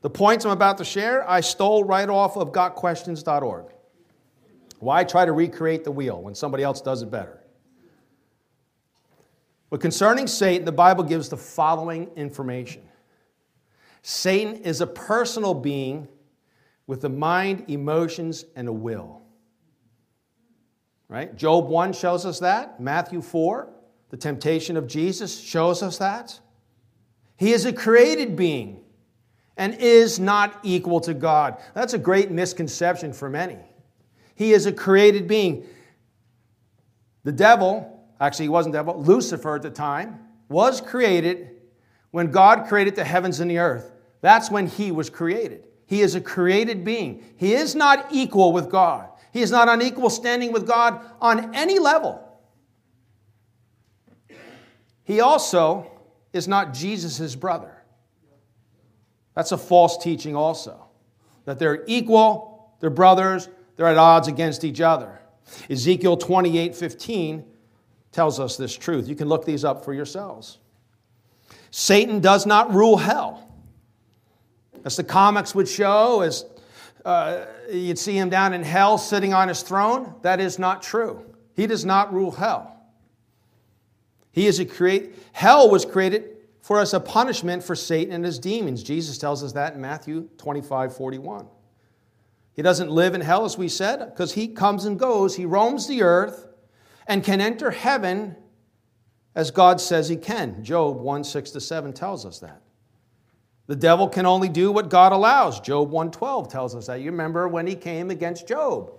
the 0.00 0.10
points 0.10 0.44
I'm 0.44 0.50
about 0.52 0.78
to 0.78 0.84
share, 0.84 1.28
I 1.28 1.40
stole 1.40 1.84
right 1.84 2.08
off 2.08 2.36
of 2.36 2.52
gotquestions.org. 2.52 3.66
Why 4.80 5.04
try 5.04 5.24
to 5.24 5.32
recreate 5.32 5.84
the 5.84 5.92
wheel 5.92 6.20
when 6.20 6.34
somebody 6.34 6.64
else 6.64 6.80
does 6.80 7.02
it 7.02 7.10
better? 7.10 7.40
But 9.70 9.80
concerning 9.80 10.26
Satan, 10.26 10.64
the 10.64 10.72
Bible 10.72 11.04
gives 11.04 11.28
the 11.28 11.36
following 11.36 12.10
information 12.16 12.82
Satan 14.02 14.62
is 14.62 14.80
a 14.80 14.86
personal 14.86 15.54
being 15.54 16.08
with 16.86 17.04
a 17.04 17.08
mind, 17.08 17.64
emotions, 17.68 18.44
and 18.56 18.68
a 18.68 18.72
will. 18.72 19.22
Right? 21.08 21.34
Job 21.36 21.68
1 21.68 21.92
shows 21.92 22.26
us 22.26 22.40
that. 22.40 22.80
Matthew 22.80 23.22
4, 23.22 23.68
the 24.10 24.16
temptation 24.16 24.76
of 24.76 24.86
Jesus, 24.86 25.38
shows 25.38 25.82
us 25.82 25.98
that. 25.98 26.38
He 27.36 27.52
is 27.52 27.64
a 27.64 27.72
created 27.72 28.34
being 28.34 28.82
and 29.56 29.74
is 29.74 30.18
not 30.18 30.58
equal 30.62 31.00
to 31.00 31.14
God. 31.14 31.60
That's 31.74 31.94
a 31.94 31.98
great 31.98 32.30
misconception 32.30 33.12
for 33.12 33.28
many. 33.28 33.58
He 34.34 34.52
is 34.52 34.66
a 34.66 34.72
created 34.72 35.28
being. 35.28 35.66
The 37.24 37.32
devil, 37.32 38.06
actually, 38.20 38.46
he 38.46 38.50
wasn't 38.50 38.72
devil, 38.72 39.00
Lucifer 39.00 39.54
at 39.54 39.62
the 39.62 39.70
time, 39.70 40.18
was 40.48 40.80
created 40.80 41.50
when 42.10 42.30
God 42.30 42.66
created 42.66 42.96
the 42.96 43.04
heavens 43.04 43.40
and 43.40 43.50
the 43.50 43.58
earth. 43.58 43.91
That's 44.22 44.50
when 44.50 44.66
he 44.66 44.90
was 44.90 45.10
created. 45.10 45.66
He 45.84 46.00
is 46.00 46.14
a 46.14 46.20
created 46.20 46.84
being. 46.84 47.22
He 47.36 47.52
is 47.52 47.74
not 47.74 48.06
equal 48.10 48.52
with 48.52 48.70
God. 48.70 49.10
He 49.32 49.42
is 49.42 49.50
not 49.50 49.68
on 49.68 49.82
equal 49.82 50.08
standing 50.08 50.52
with 50.52 50.66
God 50.66 51.04
on 51.20 51.54
any 51.54 51.78
level. 51.78 52.26
He 55.04 55.20
also 55.20 55.90
is 56.32 56.48
not 56.48 56.72
Jesus' 56.72 57.34
brother. 57.34 57.82
That's 59.34 59.52
a 59.52 59.58
false 59.58 59.98
teaching, 59.98 60.36
also. 60.36 60.86
That 61.44 61.58
they're 61.58 61.84
equal, 61.86 62.74
they're 62.80 62.90
brothers, 62.90 63.48
they're 63.76 63.86
at 63.86 63.98
odds 63.98 64.28
against 64.28 64.64
each 64.64 64.80
other. 64.80 65.20
Ezekiel 65.68 66.16
28 66.16 66.74
15 66.76 67.44
tells 68.12 68.38
us 68.38 68.56
this 68.56 68.76
truth. 68.76 69.08
You 69.08 69.16
can 69.16 69.28
look 69.28 69.44
these 69.44 69.64
up 69.64 69.84
for 69.84 69.92
yourselves. 69.92 70.58
Satan 71.70 72.20
does 72.20 72.46
not 72.46 72.72
rule 72.72 72.98
hell. 72.98 73.51
As 74.84 74.96
the 74.96 75.04
comics 75.04 75.54
would 75.54 75.68
show, 75.68 76.22
as 76.22 76.44
uh, 77.04 77.44
you'd 77.70 77.98
see 77.98 78.16
him 78.16 78.28
down 78.28 78.52
in 78.52 78.62
hell 78.62 78.98
sitting 78.98 79.32
on 79.34 79.48
his 79.48 79.62
throne, 79.62 80.14
that 80.22 80.40
is 80.40 80.58
not 80.58 80.82
true. 80.82 81.24
He 81.54 81.66
does 81.66 81.84
not 81.84 82.12
rule 82.12 82.30
hell. 82.30 82.68
He 84.32 84.46
is 84.46 84.58
a 84.58 84.64
create 84.64 85.14
hell 85.32 85.70
was 85.70 85.84
created 85.84 86.30
for 86.62 86.78
us 86.78 86.92
a 86.92 87.00
punishment 87.00 87.62
for 87.62 87.74
Satan 87.74 88.14
and 88.14 88.24
his 88.24 88.38
demons. 88.38 88.82
Jesus 88.82 89.18
tells 89.18 89.42
us 89.42 89.52
that 89.52 89.74
in 89.74 89.80
Matthew 89.80 90.28
25, 90.38 90.96
41. 90.96 91.46
He 92.54 92.62
doesn't 92.62 92.90
live 92.90 93.14
in 93.14 93.20
hell, 93.20 93.44
as 93.44 93.56
we 93.56 93.68
said, 93.68 94.10
because 94.10 94.34
he 94.34 94.48
comes 94.48 94.84
and 94.84 94.98
goes. 94.98 95.36
He 95.36 95.44
roams 95.44 95.86
the 95.86 96.02
earth 96.02 96.48
and 97.06 97.24
can 97.24 97.40
enter 97.40 97.70
heaven 97.70 98.36
as 99.34 99.50
God 99.50 99.80
says 99.80 100.08
he 100.08 100.16
can. 100.16 100.62
Job 100.62 100.98
1 100.98 101.24
6 101.24 101.50
to 101.52 101.60
7 101.60 101.92
tells 101.92 102.26
us 102.26 102.38
that. 102.40 102.60
The 103.72 103.76
devil 103.76 104.06
can 104.06 104.26
only 104.26 104.50
do 104.50 104.70
what 104.70 104.90
God 104.90 105.12
allows. 105.12 105.58
Job 105.58 105.90
1:12 105.90 106.50
tells 106.50 106.74
us 106.74 106.88
that. 106.88 107.00
You 107.00 107.10
remember 107.10 107.48
when 107.48 107.66
he 107.66 107.74
came 107.74 108.10
against 108.10 108.46
Job. 108.46 108.92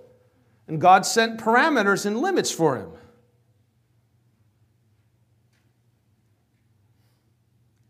And 0.68 0.82
God 0.82 1.06
sent 1.06 1.40
parameters 1.40 2.08
and 2.08 2.20
limits 2.20 2.50
for 2.50 2.78
him. 2.78 2.90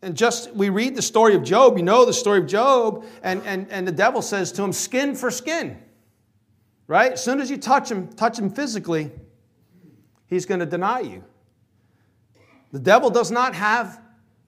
And 0.02 0.18
just, 0.18 0.54
we 0.54 0.68
read 0.68 0.98
the 0.98 1.02
story 1.02 1.36
of 1.36 1.44
Job, 1.44 1.78
you 1.78 1.84
know 1.84 2.04
the 2.04 2.12
story 2.12 2.40
of 2.40 2.48
Job, 2.48 3.06
and, 3.24 3.42
and, 3.46 3.72
and 3.72 3.88
the 3.88 3.94
devil 3.94 4.22
says 4.22 4.52
to 4.52 4.64
him, 4.64 4.74
skin 4.74 5.16
for 5.16 5.32
skin. 5.32 5.82
Right? 6.88 7.14
As 7.14 7.24
soon 7.24 7.40
as 7.40 7.50
you 7.50 7.56
touch 7.56 7.90
him, 7.90 8.10
touch 8.10 8.38
him 8.38 8.50
physically, 8.50 9.10
he's 10.28 10.46
going 10.46 10.60
to 10.60 10.66
deny 10.66 11.00
you. 11.00 11.24
The 12.74 12.80
devil 12.80 13.10
does 13.10 13.32
not 13.32 13.56
have 13.56 14.02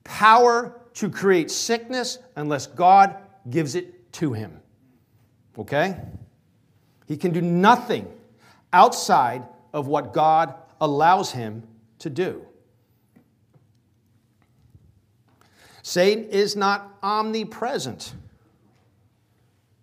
power 0.04 0.82
to 0.96 1.10
create 1.10 1.50
sickness 1.50 2.18
unless 2.36 2.66
God 2.66 3.16
gives 3.48 3.74
it 3.74 4.12
to 4.14 4.32
him. 4.32 4.60
Okay? 5.58 5.96
He 7.06 7.16
can 7.16 7.32
do 7.32 7.40
nothing 7.40 8.10
outside 8.72 9.44
of 9.72 9.86
what 9.86 10.12
God 10.12 10.54
allows 10.80 11.30
him 11.30 11.62
to 12.00 12.10
do. 12.10 12.44
Satan 15.82 16.24
is 16.30 16.56
not 16.56 16.98
omnipresent. 17.02 18.14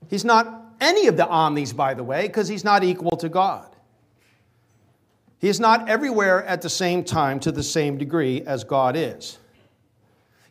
He's 0.10 0.26
not 0.26 0.76
any 0.82 1.08
of 1.08 1.16
the 1.16 1.28
omnis, 1.28 1.74
by 1.74 1.94
the 1.94 2.04
way, 2.04 2.28
because 2.28 2.48
he's 2.48 2.64
not 2.64 2.84
equal 2.84 3.18
to 3.18 3.30
God. 3.30 3.74
He 5.38 5.48
is 5.48 5.60
not 5.60 5.88
everywhere 5.90 6.44
at 6.46 6.62
the 6.62 6.70
same 6.70 7.04
time 7.04 7.40
to 7.42 7.52
the 7.52 7.64
same 7.64 7.98
degree 7.98 8.42
as 8.42 8.64
God 8.64 8.96
is. 8.96 9.38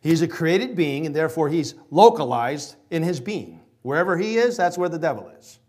He's 0.03 0.21
a 0.21 0.29
created 0.29 0.75
being, 0.75 1.07
and 1.07 1.15
therefore 1.15 1.49
he's 1.49 1.75
localized 1.91 2.77
in 2.91 3.03
his 3.03 3.21
being. 3.21 3.61
Wherever 3.83 4.17
he 4.17 4.37
is, 4.37 4.57
that's 4.57 4.77
where 4.77 4.89
the 4.89 4.99
devil 4.99 5.29
is. 5.39 5.61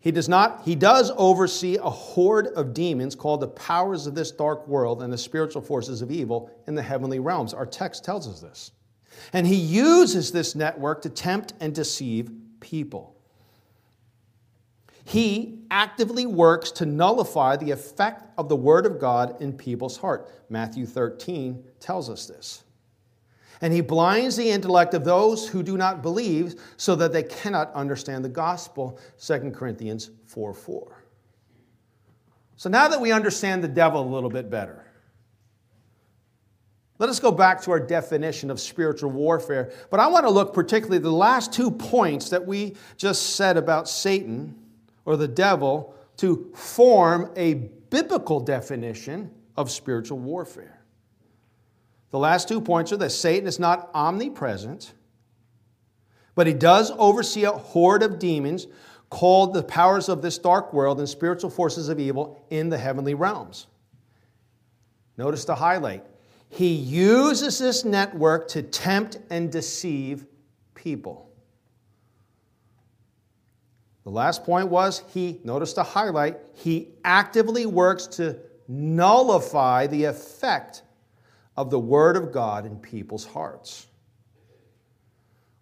He 0.00 0.10
does 0.10 0.28
not, 0.28 0.62
he 0.64 0.74
does 0.74 1.12
oversee 1.16 1.76
a 1.76 1.88
horde 1.88 2.48
of 2.48 2.74
demons 2.74 3.14
called 3.14 3.40
the 3.40 3.48
powers 3.48 4.08
of 4.08 4.16
this 4.16 4.32
dark 4.32 4.66
world 4.66 5.00
and 5.00 5.12
the 5.12 5.18
spiritual 5.18 5.62
forces 5.62 6.02
of 6.02 6.10
evil 6.10 6.50
in 6.66 6.74
the 6.74 6.82
heavenly 6.82 7.20
realms. 7.20 7.54
Our 7.54 7.66
text 7.66 8.04
tells 8.04 8.26
us 8.26 8.40
this. 8.40 8.72
And 9.32 9.46
he 9.46 9.54
uses 9.54 10.32
this 10.32 10.56
network 10.56 11.02
to 11.02 11.08
tempt 11.08 11.52
and 11.60 11.72
deceive 11.72 12.32
people. 12.58 13.11
He 15.04 15.58
actively 15.70 16.26
works 16.26 16.70
to 16.72 16.86
nullify 16.86 17.56
the 17.56 17.70
effect 17.70 18.26
of 18.38 18.48
the 18.48 18.56
word 18.56 18.86
of 18.86 18.98
God 18.98 19.40
in 19.40 19.52
people's 19.52 19.96
heart. 19.96 20.30
Matthew 20.48 20.86
13 20.86 21.64
tells 21.80 22.08
us 22.08 22.26
this. 22.26 22.64
And 23.60 23.72
he 23.72 23.80
blinds 23.80 24.36
the 24.36 24.50
intellect 24.50 24.92
of 24.92 25.04
those 25.04 25.48
who 25.48 25.62
do 25.62 25.76
not 25.76 26.02
believe 26.02 26.60
so 26.76 26.96
that 26.96 27.12
they 27.12 27.22
cannot 27.22 27.72
understand 27.74 28.24
the 28.24 28.28
gospel. 28.28 28.98
2 29.24 29.52
corinthians 29.52 30.10
4 30.26 30.52
4 30.52 30.98
so 32.56 32.70
now 32.70 32.86
that 32.86 33.00
we 33.00 33.10
understand 33.10 33.62
the 33.64 33.68
devil 33.68 34.02
a 34.02 34.12
little 34.12 34.30
bit 34.30 34.50
better 34.50 34.84
let 36.98 37.08
us 37.08 37.18
go 37.18 37.32
back 37.32 37.60
to 37.62 37.72
our 37.72 37.80
definition 37.80 38.50
of 38.50 38.60
spiritual 38.60 39.10
warfare. 39.10 39.72
But 39.90 40.00
i 40.00 40.06
want 40.06 40.26
to 40.26 40.30
look 40.30 40.54
particularly 40.54 40.96
at 40.96 41.02
the 41.02 41.12
last 41.12 41.52
two 41.52 41.70
points 41.70 42.30
that 42.30 42.46
we 42.46 42.76
just 42.96 43.36
said 43.36 43.56
about 43.56 43.88
satan 43.88 44.56
or 45.04 45.16
the 45.16 45.28
devil 45.28 45.94
to 46.18 46.52
form 46.54 47.30
a 47.36 47.54
biblical 47.90 48.40
definition 48.40 49.30
of 49.56 49.70
spiritual 49.70 50.18
warfare 50.18 50.82
the 52.12 52.18
last 52.18 52.46
two 52.46 52.60
points 52.60 52.92
are 52.92 52.98
that 52.98 53.10
Satan 53.10 53.48
is 53.48 53.58
not 53.58 53.90
omnipresent, 53.94 54.92
but 56.34 56.46
he 56.46 56.52
does 56.52 56.92
oversee 56.98 57.44
a 57.44 57.52
horde 57.52 58.02
of 58.02 58.18
demons 58.18 58.66
called 59.08 59.54
the 59.54 59.62
powers 59.62 60.10
of 60.10 60.20
this 60.20 60.36
dark 60.36 60.74
world 60.74 60.98
and 60.98 61.08
spiritual 61.08 61.48
forces 61.48 61.88
of 61.88 61.98
evil 61.98 62.44
in 62.50 62.68
the 62.68 62.76
heavenly 62.76 63.14
realms. 63.14 63.66
Notice 65.16 65.46
the 65.46 65.54
highlight. 65.54 66.04
He 66.50 66.74
uses 66.74 67.58
this 67.58 67.82
network 67.82 68.46
to 68.48 68.62
tempt 68.62 69.18
and 69.30 69.50
deceive 69.50 70.26
people. 70.74 71.31
The 74.04 74.10
last 74.10 74.44
point 74.44 74.68
was 74.68 75.02
he, 75.12 75.40
notice 75.44 75.74
the 75.74 75.82
highlight, 75.82 76.38
he 76.54 76.88
actively 77.04 77.66
works 77.66 78.06
to 78.08 78.38
nullify 78.66 79.86
the 79.86 80.04
effect 80.04 80.82
of 81.56 81.70
the 81.70 81.78
Word 81.78 82.16
of 82.16 82.32
God 82.32 82.66
in 82.66 82.76
people's 82.78 83.24
hearts. 83.24 83.86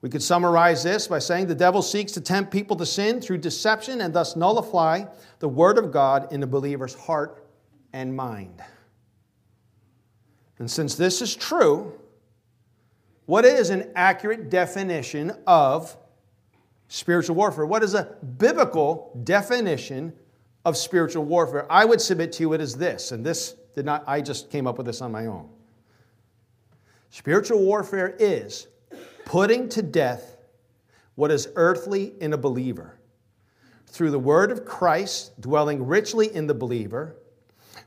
We 0.01 0.09
could 0.09 0.23
summarize 0.23 0.83
this 0.83 1.07
by 1.09 1.19
saying 1.19 1.49
the 1.49 1.55
devil 1.55 1.83
seeks 1.83 2.13
to 2.13 2.23
tempt 2.23 2.51
people 2.51 2.77
to 2.77 2.87
sin 2.87 3.21
through 3.21 3.39
deception 3.39 4.01
and 4.01 4.15
thus 4.15 4.37
nullify 4.37 5.05
the 5.41 5.49
Word 5.49 5.77
of 5.77 5.93
God 5.93 6.33
in 6.33 6.41
the 6.41 6.47
believer's 6.47 6.95
heart 6.95 7.47
and 7.93 8.17
mind. 8.17 8.63
And 10.59 10.71
since 10.71 10.95
this 10.95 11.21
is 11.21 11.37
true, 11.37 11.93
What 13.31 13.45
is 13.45 13.71
an 13.71 13.93
accurate 13.95 14.51
definition 14.51 15.31
of 15.47 15.97
spiritual 16.91 17.37
warfare? 17.37 17.65
What 17.65 17.83
is 17.83 17.95
a 17.95 18.17
biblical 18.37 19.19
definition 19.25 20.13
of 20.65 20.77
spiritual 20.77 21.25
warfare? 21.25 21.67
I 21.71 21.85
would 21.85 22.01
submit 22.01 22.33
to 22.33 22.43
you 22.43 22.53
it 22.53 22.61
is 22.61 22.77
this, 22.77 23.13
and 23.13 23.25
this 23.25 23.55
did 23.75 23.87
not, 23.87 24.05
I 24.07 24.21
just 24.21 24.51
came 24.51 24.67
up 24.67 24.77
with 24.77 24.87
this 24.87 25.01
on 25.01 25.13
my 25.13 25.27
own. 25.27 25.49
Spiritual 27.09 27.61
warfare 27.61 28.17
is 28.19 28.67
putting 29.25 29.69
to 29.71 29.83
death 29.83 30.37
what 31.15 31.31
is 31.31 31.49
earthly 31.55 32.15
in 32.21 32.33
a 32.33 32.39
believer 32.39 32.99
through 33.87 34.11
the 34.11 34.19
word 34.19 34.51
of 34.51 34.65
Christ 34.65 35.41
dwelling 35.41 35.87
richly 35.87 36.35
in 36.35 36.47
the 36.47 36.55
believer 36.55 37.17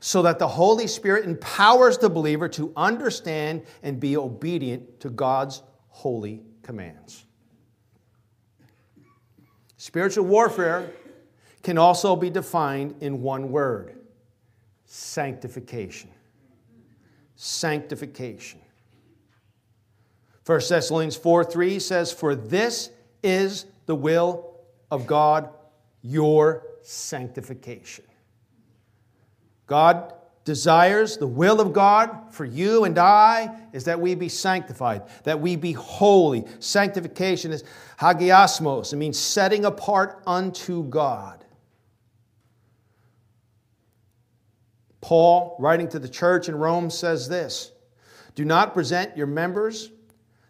so 0.00 0.22
that 0.22 0.38
the 0.38 0.48
Holy 0.48 0.86
Spirit 0.86 1.24
empowers 1.26 1.98
the 1.98 2.08
believer 2.08 2.48
to 2.50 2.72
understand 2.76 3.64
and 3.82 4.00
be 4.00 4.16
obedient 4.16 5.00
to 5.00 5.10
God's 5.10 5.62
holy 5.88 6.42
commands. 6.62 7.24
Spiritual 9.84 10.24
warfare 10.24 10.90
can 11.62 11.76
also 11.76 12.16
be 12.16 12.30
defined 12.30 12.94
in 13.02 13.20
one 13.20 13.50
word 13.50 13.94
sanctification. 14.86 16.08
Sanctification. 17.36 18.60
1 20.46 20.60
Thessalonians 20.70 21.16
4 21.16 21.44
3 21.44 21.78
says, 21.78 22.10
For 22.10 22.34
this 22.34 22.88
is 23.22 23.66
the 23.84 23.94
will 23.94 24.54
of 24.90 25.06
God, 25.06 25.50
your 26.00 26.66
sanctification. 26.80 28.06
God 29.66 30.14
desires, 30.44 31.16
the 31.16 31.26
will 31.26 31.60
of 31.60 31.72
God 31.72 32.32
for 32.32 32.44
you 32.44 32.84
and 32.84 32.98
I 32.98 33.56
is 33.72 33.84
that 33.84 34.00
we 34.00 34.14
be 34.14 34.28
sanctified, 34.28 35.02
that 35.24 35.40
we 35.40 35.56
be 35.56 35.72
holy. 35.72 36.44
Sanctification 36.60 37.50
is 37.52 37.64
hagiasmos, 37.98 38.92
it 38.92 38.96
means 38.96 39.18
setting 39.18 39.64
apart 39.64 40.22
unto 40.26 40.84
God. 40.84 41.44
Paul, 45.00 45.56
writing 45.58 45.88
to 45.88 45.98
the 45.98 46.08
church 46.08 46.48
in 46.48 46.54
Rome, 46.54 46.88
says 46.88 47.28
this 47.28 47.72
Do 48.34 48.44
not 48.44 48.72
present 48.72 49.16
your 49.16 49.26
members, 49.26 49.90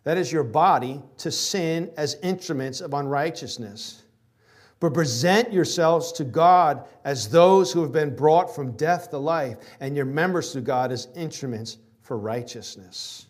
that 0.04 0.16
is 0.16 0.30
your 0.30 0.44
body, 0.44 1.02
to 1.18 1.30
sin 1.32 1.90
as 1.96 2.16
instruments 2.22 2.80
of 2.80 2.94
unrighteousness 2.94 4.03
but 4.84 4.92
present 4.92 5.50
yourselves 5.50 6.12
to 6.12 6.24
God 6.24 6.84
as 7.04 7.30
those 7.30 7.72
who 7.72 7.80
have 7.80 7.90
been 7.90 8.14
brought 8.14 8.54
from 8.54 8.72
death 8.72 9.08
to 9.08 9.16
life, 9.16 9.56
and 9.80 9.96
your 9.96 10.04
members 10.04 10.52
to 10.52 10.60
God 10.60 10.92
as 10.92 11.08
instruments 11.16 11.78
for 12.02 12.18
righteousness. 12.18 13.24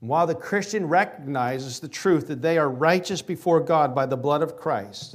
While 0.00 0.26
the 0.26 0.34
Christian 0.34 0.88
recognizes 0.88 1.78
the 1.78 1.86
truth 1.86 2.26
that 2.26 2.42
they 2.42 2.58
are 2.58 2.68
righteous 2.68 3.22
before 3.22 3.60
God 3.60 3.94
by 3.94 4.06
the 4.06 4.16
blood 4.16 4.42
of 4.42 4.56
Christ, 4.56 5.14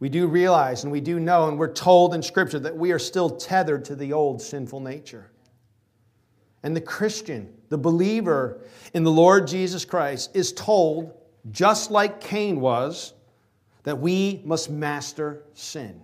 we 0.00 0.08
do 0.08 0.28
realize 0.28 0.82
and 0.82 0.90
we 0.90 1.02
do 1.02 1.20
know, 1.20 1.46
and 1.46 1.58
we're 1.58 1.70
told 1.70 2.14
in 2.14 2.22
Scripture 2.22 2.60
that 2.60 2.74
we 2.74 2.90
are 2.92 2.98
still 2.98 3.28
tethered 3.28 3.84
to 3.84 3.94
the 3.94 4.14
old 4.14 4.40
sinful 4.40 4.80
nature. 4.80 5.30
And 6.62 6.74
the 6.74 6.80
Christian, 6.80 7.52
the 7.68 7.76
believer 7.76 8.62
in 8.94 9.04
the 9.04 9.12
Lord 9.12 9.46
Jesus 9.46 9.84
Christ, 9.84 10.30
is 10.32 10.54
told 10.54 11.12
just 11.50 11.90
like 11.90 12.20
Cain 12.20 12.60
was, 12.60 13.14
that 13.84 13.98
we 13.98 14.42
must 14.44 14.68
master 14.68 15.44
sin. 15.54 16.02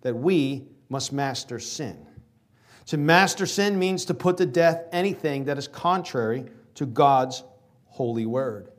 That 0.00 0.14
we 0.14 0.68
must 0.88 1.12
master 1.12 1.58
sin. 1.58 2.06
To 2.86 2.96
master 2.96 3.44
sin 3.44 3.78
means 3.78 4.06
to 4.06 4.14
put 4.14 4.38
to 4.38 4.46
death 4.46 4.84
anything 4.92 5.44
that 5.44 5.58
is 5.58 5.68
contrary 5.68 6.46
to 6.76 6.86
God's 6.86 7.44
holy 7.84 8.24
word. 8.24 8.70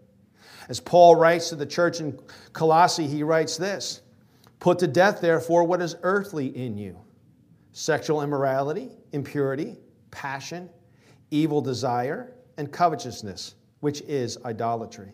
As 0.68 0.80
Paul 0.80 1.16
writes 1.16 1.50
to 1.50 1.56
the 1.56 1.66
church 1.66 2.00
in 2.00 2.20
Colossae, 2.54 3.06
he 3.06 3.22
writes 3.22 3.58
this 3.58 4.02
Put 4.60 4.80
to 4.80 4.88
death, 4.88 5.22
therefore, 5.22 5.64
what 5.64 5.82
is 5.82 5.96
earthly 6.02 6.48
in 6.48 6.78
you 6.78 6.98
sexual 7.72 8.24
immorality, 8.24 8.90
impurity, 9.12 9.78
passion, 10.10 10.70
evil 11.30 11.62
desire, 11.62 12.34
and 12.58 12.72
covetousness, 12.72 13.56
which 13.80 14.02
is 14.02 14.38
idolatry. 14.44 15.14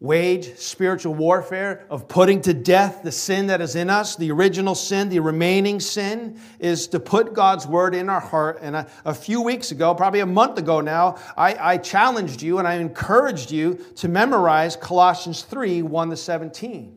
wage 0.00 0.56
spiritual 0.56 1.12
warfare 1.12 1.84
of 1.90 2.08
putting 2.08 2.40
to 2.40 2.54
death 2.54 3.02
the 3.02 3.12
sin 3.12 3.48
that 3.48 3.60
is 3.60 3.76
in 3.76 3.90
us, 3.90 4.16
the 4.16 4.30
original 4.32 4.74
sin, 4.74 5.10
the 5.10 5.20
remaining 5.20 5.78
sin, 5.78 6.40
is 6.58 6.88
to 6.88 6.98
put 6.98 7.34
God's 7.34 7.66
word 7.66 7.94
in 7.94 8.08
our 8.08 8.20
heart. 8.20 8.58
And 8.62 8.74
a, 8.74 8.86
a 9.04 9.12
few 9.12 9.42
weeks 9.42 9.72
ago, 9.72 9.94
probably 9.94 10.20
a 10.20 10.26
month 10.26 10.58
ago 10.58 10.80
now, 10.80 11.18
I, 11.36 11.74
I, 11.74 11.76
challenged 11.76 12.40
you 12.40 12.58
and 12.58 12.66
I 12.66 12.76
encouraged 12.76 13.50
you 13.50 13.74
to 13.96 14.08
memorize 14.08 14.74
Colossians 14.74 15.42
3 15.42 15.82
1 15.82 16.10
to 16.10 16.16
17. 16.16 16.96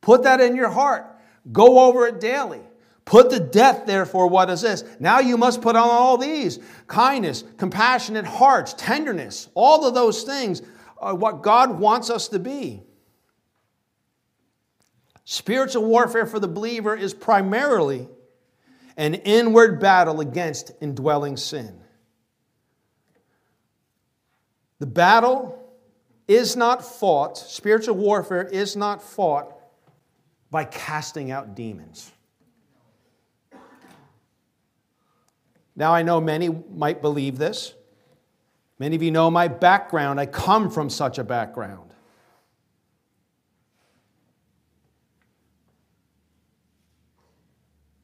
Put 0.00 0.24
that 0.24 0.40
in 0.40 0.56
your 0.56 0.70
heart. 0.70 1.06
Go 1.52 1.86
over 1.86 2.08
it 2.08 2.20
daily. 2.20 2.62
Put 3.04 3.30
to 3.30 3.40
death, 3.40 3.86
therefore, 3.86 4.26
what 4.26 4.50
is 4.50 4.60
this? 4.60 4.84
Now 4.98 5.20
you 5.20 5.36
must 5.36 5.62
put 5.62 5.76
on 5.76 5.88
all 5.88 6.18
these 6.18 6.58
kindness, 6.86 7.44
compassionate 7.56 8.26
hearts, 8.26 8.74
tenderness, 8.74 9.48
all 9.54 9.86
of 9.86 9.94
those 9.94 10.24
things 10.24 10.62
uh, 11.00 11.14
what 11.14 11.42
God 11.42 11.78
wants 11.78 12.10
us 12.10 12.28
to 12.28 12.38
be. 12.38 12.82
Spiritual 15.24 15.84
warfare 15.84 16.26
for 16.26 16.38
the 16.38 16.48
believer 16.48 16.96
is 16.96 17.14
primarily 17.14 18.08
an 18.96 19.14
inward 19.14 19.80
battle 19.80 20.20
against 20.20 20.72
indwelling 20.80 21.36
sin. 21.36 21.80
The 24.78 24.86
battle 24.86 25.56
is 26.26 26.56
not 26.56 26.84
fought, 26.84 27.38
spiritual 27.38 27.96
warfare 27.96 28.42
is 28.42 28.76
not 28.76 29.02
fought 29.02 29.54
by 30.50 30.64
casting 30.64 31.30
out 31.30 31.54
demons. 31.54 32.12
Now, 35.76 35.94
I 35.94 36.02
know 36.02 36.20
many 36.20 36.48
might 36.48 37.00
believe 37.00 37.38
this. 37.38 37.74
Many 38.80 38.96
of 38.96 39.02
you 39.02 39.10
know 39.10 39.30
my 39.30 39.46
background. 39.46 40.18
I 40.18 40.24
come 40.24 40.70
from 40.70 40.88
such 40.88 41.18
a 41.18 41.24
background. 41.24 41.92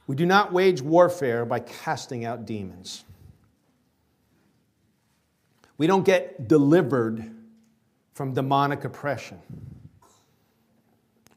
We 0.06 0.14
do 0.14 0.26
not 0.26 0.52
wage 0.52 0.82
warfare 0.82 1.46
by 1.46 1.60
casting 1.60 2.26
out 2.26 2.44
demons. 2.44 3.04
We 5.78 5.86
don't 5.86 6.04
get 6.04 6.46
delivered 6.46 7.24
from 8.12 8.34
demonic 8.34 8.84
oppression 8.84 9.40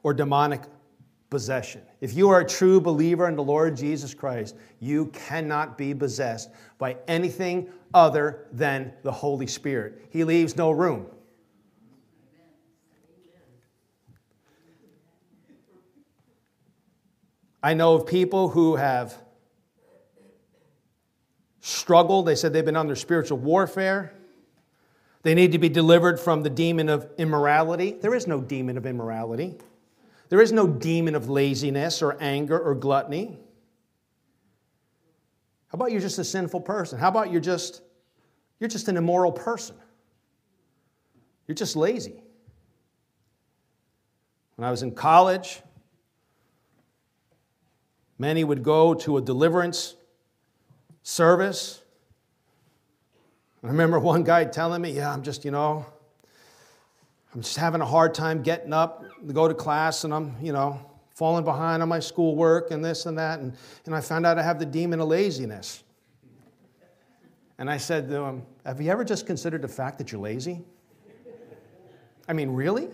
or 0.04 0.14
demonic 0.14 0.64
possession. 1.30 1.82
If 2.02 2.14
you 2.14 2.30
are 2.30 2.42
a 2.42 2.46
true 2.46 2.82
believer 2.82 3.28
in 3.30 3.38
the 3.38 3.44
Lord 3.44 3.78
Jesus 3.78 4.14
Christ, 4.14 4.56
you 4.82 5.08
cannot 5.08 5.78
be 5.78 5.94
possessed 5.94 6.50
by 6.78 6.98
anything 7.08 7.70
other 7.94 8.48
than 8.52 8.94
the 9.04 9.12
Holy 9.12 9.48
Spirit. 9.48 10.08
He 10.10 10.24
leaves 10.24 10.56
no 10.56 10.72
room. 10.72 11.08
I 17.62 17.74
know 17.74 17.96
of 17.96 18.08
people 18.08 18.50
who 18.50 18.78
have 18.78 19.14
struggled. 21.60 22.26
They 22.26 22.36
said 22.36 22.54
they've 22.54 22.64
been 22.64 22.78
under 22.78 22.96
spiritual 22.96 23.38
warfare. 23.38 24.14
They 25.24 25.36
need 25.36 25.52
to 25.52 25.60
be 25.60 25.68
delivered 25.68 26.20
from 26.20 26.44
the 26.44 26.50
demon 26.50 26.88
of 26.88 27.10
immorality. 27.18 27.98
There 28.00 28.16
is 28.16 28.28
no 28.28 28.40
demon 28.40 28.78
of 28.78 28.86
immorality. 28.86 29.58
There 30.30 30.40
is 30.40 30.54
no 30.54 30.68
demon 30.68 31.16
of 31.16 31.28
laziness 31.28 32.02
or 32.02 32.16
anger 32.22 32.58
or 32.58 32.76
gluttony. 32.76 33.40
How 35.70 35.76
about 35.76 35.92
you're 35.92 36.02
just 36.02 36.20
a 36.20 36.24
sinful 36.24 36.62
person? 36.62 37.00
How 37.00 37.10
about 37.10 37.32
you're 37.32 37.42
just 37.42 37.82
you're 38.60 38.70
just 38.70 38.88
an 38.88 38.98
immoral 38.98 39.32
person? 39.32 39.76
You're 41.48 41.56
just 41.56 41.76
lazy. 41.76 42.22
When 44.56 44.68
I 44.68 44.72
was 44.72 44.84
in 44.84 44.92
college, 44.92 45.62
many 48.18 48.44
would 48.44 48.62
go 48.64 48.94
to 48.94 49.18
a 49.18 49.22
deliverance 49.22 49.96
service. 51.04 51.82
I 53.64 53.68
remember 53.68 54.00
one 54.00 54.24
guy 54.24 54.46
telling 54.46 54.82
me, 54.82 54.92
Yeah, 54.92 55.14
I'm 55.14 55.24
just, 55.24 55.46
you 55.46 55.52
know, 55.52 55.86
I'm 57.34 57.42
just 57.42 57.58
having 57.58 57.82
a 57.82 57.86
hard 57.86 58.14
time 58.14 58.42
getting 58.42 58.74
up 58.74 59.06
to 59.26 59.34
go 59.34 59.48
to 59.48 59.54
class, 59.54 60.04
and 60.04 60.14
I'm, 60.14 60.36
you 60.42 60.52
know, 60.52 60.89
falling 61.20 61.44
behind 61.44 61.84
on 61.84 61.90
my 61.90 62.00
schoolwork 62.00 62.72
and 62.72 62.84
this 62.84 63.06
and 63.06 63.18
that. 63.18 63.42
And, 63.42 63.54
and 63.86 63.94
I 63.94 64.00
found 64.00 64.26
out 64.26 64.40
I 64.40 64.42
have 64.42 64.58
the 64.58 64.66
demon 64.66 65.02
of 65.02 65.10
laziness. 65.10 65.84
And 67.58 67.70
I 67.70 67.76
said 67.76 68.08
to 68.08 68.22
him, 68.22 68.44
Have 68.66 68.80
you 68.80 68.90
ever 68.90 69.04
just 69.04 69.28
considered 69.28 69.62
the 69.62 69.68
fact 69.68 69.98
that 69.98 70.14
you're 70.14 70.22
lazy? 70.22 70.64
I 72.30 72.32
mean, 72.32 72.52
really? 72.52 72.88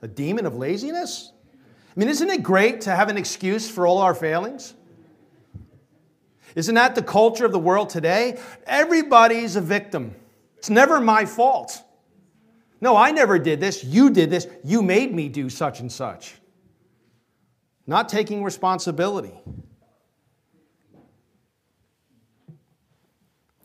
A 0.00 0.06
demon 0.06 0.46
of 0.46 0.54
laziness? 0.54 1.32
I 1.44 1.98
mean, 1.98 2.08
isn't 2.08 2.30
it 2.30 2.44
great 2.44 2.82
to 2.82 2.94
have 2.94 3.08
an 3.08 3.18
excuse 3.18 3.68
for 3.68 3.84
all 3.84 3.98
our 3.98 4.14
failings? 4.14 4.74
Isn't 6.54 6.76
that 6.76 6.94
the 6.94 7.02
culture 7.02 7.44
of 7.44 7.50
the 7.50 7.58
world 7.58 7.90
today? 7.90 8.38
Everybody's 8.64 9.56
a 9.56 9.60
victim. 9.60 10.14
It's 10.56 10.70
never 10.70 11.00
my 11.00 11.24
fault. 11.24 11.82
No, 12.80 12.96
I 12.96 13.10
never 13.10 13.40
did 13.40 13.58
this. 13.58 13.82
You 13.82 14.10
did 14.10 14.30
this. 14.30 14.46
You 14.62 14.82
made 14.82 15.12
me 15.12 15.28
do 15.28 15.50
such 15.50 15.80
and 15.80 15.90
such. 15.90 16.36
Not 17.86 18.08
taking 18.08 18.44
responsibility. 18.44 19.34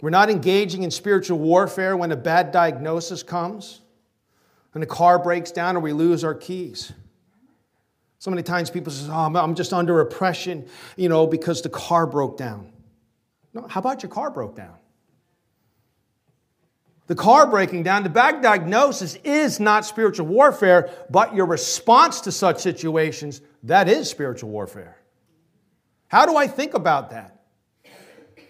We're 0.02 0.10
not 0.10 0.30
engaging 0.30 0.84
in 0.84 0.92
spiritual 0.92 1.40
warfare 1.40 1.98
when 1.98 2.12
a 2.12 2.16
bad 2.16 2.52
diagnosis 2.52 3.24
comes, 3.24 3.82
when 4.72 4.80
the 4.82 4.88
car 4.88 5.18
breaks 5.18 5.52
down, 5.52 5.76
or 5.76 5.80
we 5.80 5.94
lose 5.94 6.24
our 6.24 6.36
keys. 6.36 6.92
So 8.20 8.32
many 8.32 8.44
times 8.44 8.70
people 8.70 8.92
say, 8.92 9.10
oh, 9.12 9.36
I'm 9.36 9.56
just 9.56 9.74
under 9.74 10.00
oppression, 10.02 10.68
you 10.96 11.10
know, 11.10 11.28
because 11.28 11.62
the 11.62 11.70
car 11.70 12.06
broke 12.08 12.38
down. 12.38 12.72
No, 13.54 13.68
how 13.68 13.80
about 13.80 14.04
your 14.04 14.12
car 14.12 14.30
broke 14.30 14.56
down? 14.56 14.76
The 17.08 17.16
car 17.16 17.48
breaking 17.48 17.84
down, 17.84 18.04
the 18.04 18.10
bad 18.10 18.42
diagnosis 18.42 19.16
is 19.24 19.60
not 19.60 19.86
spiritual 19.86 20.28
warfare, 20.28 20.90
but 21.10 21.34
your 21.34 21.46
response 21.46 22.22
to 22.22 22.32
such 22.32 22.60
situations, 22.60 23.42
that 23.64 23.88
is 23.88 24.10
spiritual 24.10 24.50
warfare. 24.50 24.98
How 26.10 26.26
do 26.26 26.36
I 26.36 26.48
think 26.48 26.74
about 26.74 27.10
that? 27.12 27.42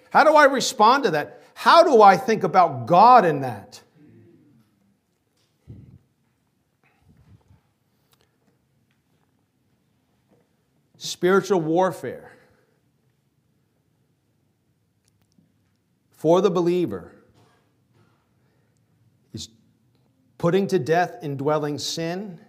How 0.09 0.23
do 0.23 0.35
I 0.35 0.45
respond 0.45 1.03
to 1.03 1.11
that? 1.11 1.43
How 1.53 1.83
do 1.83 2.01
I 2.01 2.17
think 2.17 2.43
about 2.43 2.87
God 2.87 3.25
in 3.25 3.41
that? 3.41 3.81
Spiritual 10.97 11.61
warfare 11.61 12.31
for 16.11 16.41
the 16.41 16.49
believer 16.49 17.11
is 19.33 19.49
putting 20.37 20.67
to 20.67 20.79
death 20.79 21.17
indwelling 21.21 21.77
sin. 21.77 22.39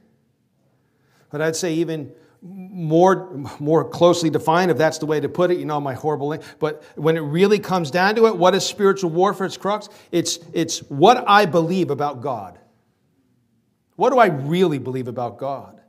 But 1.31 1.43
I'd 1.43 1.57
say 1.57 1.75
even 1.75 2.13
more, 2.41 3.45
more 3.59 3.85
closely 3.89 4.31
defined, 4.31 4.71
if 4.71 4.79
that's 4.79 4.99
the 4.99 5.07
way 5.07 5.21
to 5.21 5.29
put 5.29 5.51
it, 5.51 5.59
you 5.59 5.65
know, 5.65 5.81
my 5.81 5.95
horrible 5.95 6.31
name. 6.31 6.41
But 6.59 6.83
when 6.95 7.17
it 7.17 7.21
really 7.21 7.59
comes 7.59 7.91
down 7.91 8.15
to 8.17 8.27
it, 8.27 8.37
what 8.37 8.55
is 8.55 8.65
spiritual 8.65 9.11
warfare? 9.11 9.47
Its 9.47 9.57
crux? 9.57 9.89
It's, 10.13 10.39
it's 10.53 10.79
what 10.91 11.25
I 11.27 11.47
believe 11.47 11.91
about 11.91 12.21
God. 12.21 12.59
What 13.97 14.11
do 14.11 14.19
I 14.19 14.27
really 14.27 14.79
believe 14.79 15.09
about 15.09 15.39
God? 15.39 15.81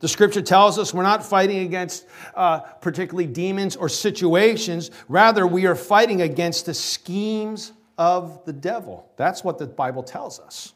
The 0.00 0.08
scripture 0.08 0.42
tells 0.42 0.78
us 0.78 0.94
we're 0.94 1.02
not 1.02 1.24
fighting 1.24 1.58
against 1.58 2.06
uh, 2.34 2.60
particularly 2.60 3.26
demons 3.26 3.76
or 3.76 3.88
situations. 3.88 4.90
Rather, 5.08 5.46
we 5.46 5.66
are 5.66 5.74
fighting 5.74 6.22
against 6.22 6.66
the 6.66 6.74
schemes 6.74 7.72
of 7.98 8.44
the 8.44 8.52
devil. 8.52 9.10
That's 9.16 9.44
what 9.44 9.58
the 9.58 9.66
Bible 9.66 10.02
tells 10.02 10.40
us. 10.40 10.72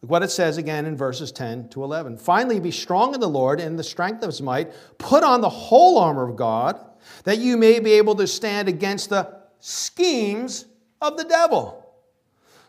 What 0.00 0.22
it 0.22 0.30
says 0.30 0.58
again 0.58 0.86
in 0.86 0.96
verses 0.96 1.32
10 1.32 1.70
to 1.70 1.82
11. 1.82 2.18
Finally, 2.18 2.60
be 2.60 2.70
strong 2.70 3.14
in 3.14 3.20
the 3.20 3.28
Lord 3.28 3.58
and 3.58 3.78
the 3.78 3.84
strength 3.84 4.22
of 4.22 4.28
his 4.28 4.40
might. 4.40 4.72
Put 4.98 5.24
on 5.24 5.40
the 5.40 5.48
whole 5.48 5.98
armor 5.98 6.28
of 6.28 6.36
God, 6.36 6.78
that 7.24 7.38
you 7.38 7.56
may 7.56 7.80
be 7.80 7.92
able 7.92 8.14
to 8.16 8.26
stand 8.26 8.68
against 8.68 9.10
the 9.10 9.40
schemes 9.60 10.66
of 11.00 11.16
the 11.16 11.24
devil. 11.24 11.80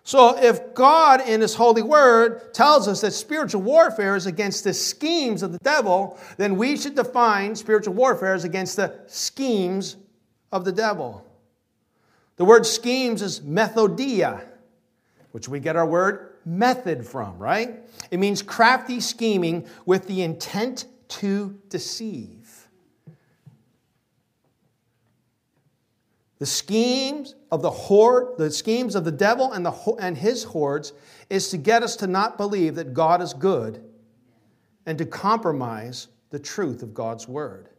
So, 0.06 0.38
if 0.38 0.76
God 0.76 1.28
in 1.28 1.41
His 1.41 1.56
holy 1.56 1.82
word 1.82 2.54
tells 2.54 2.88
us 2.88 3.02
that 3.02 3.12
spiritual 3.12 3.63
warfare 3.63 4.15
is 4.15 4.28
against 4.28 4.63
the 4.63 4.74
schemes 4.74 5.41
of 5.41 5.52
the 5.52 5.58
devil, 5.58 6.20
then 6.38 6.58
we 6.58 6.78
should 6.78 6.94
define 6.94 7.56
spiritual 7.56 7.96
warfare 7.96 8.36
as 8.36 8.44
against 8.44 8.76
the 8.76 9.00
schemes 9.08 9.98
of 10.52 10.63
the 10.63 10.72
devil. 10.72 11.26
The 12.38 12.45
word 12.45 12.65
schemes 12.65 13.21
is 13.21 13.41
methodia, 13.41 14.45
which 15.32 15.48
we 15.48 15.60
get 15.60 15.76
our 15.76 15.86
word 15.86 16.36
method 16.45 17.06
from, 17.06 17.38
right? 17.38 17.80
It 18.12 18.19
means 18.19 18.41
crafty 18.41 19.00
scheming 19.00 19.67
with 19.86 20.08
the 20.08 20.21
intent 20.21 20.86
to 21.08 21.58
deceive. 21.69 22.67
The 26.39 26.45
schemes 26.45 27.36
of 27.52 27.62
the 27.62 27.71
horde, 27.71 28.38
the 28.38 28.52
schemes 28.52 28.95
of 28.95 29.06
the 29.06 29.12
devil 29.12 29.54
and, 29.54 29.65
the, 29.65 29.71
and 30.00 30.17
his 30.17 30.43
hordes 30.43 30.91
is 31.30 31.50
to 31.50 31.58
get 31.58 31.82
us 31.82 31.95
to 31.98 32.08
not 32.08 32.38
believe 32.38 32.76
that 32.76 32.93
God 32.93 33.21
is 33.21 33.34
good 33.34 33.84
and 34.86 34.98
to 34.98 35.06
compromise 35.06 36.10
the 36.30 36.39
truth 36.39 36.84
of 36.84 36.93
God's 36.93 37.28
word. 37.28 37.69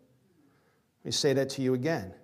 Let 1.00 1.04
me 1.04 1.10
say 1.12 1.34
that 1.34 1.50
to 1.50 1.62
you 1.62 1.74
again. 1.74 2.14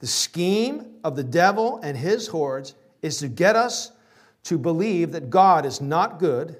The 0.00 0.06
scheme 0.06 0.96
of 1.04 1.14
the 1.14 1.24
devil 1.24 1.78
and 1.82 1.96
his 1.96 2.26
hordes 2.26 2.74
is 3.02 3.18
to 3.18 3.28
get 3.28 3.54
us 3.54 3.92
to 4.44 4.58
believe 4.58 5.12
that 5.12 5.30
God 5.30 5.66
is 5.66 5.80
not 5.80 6.18
good 6.18 6.56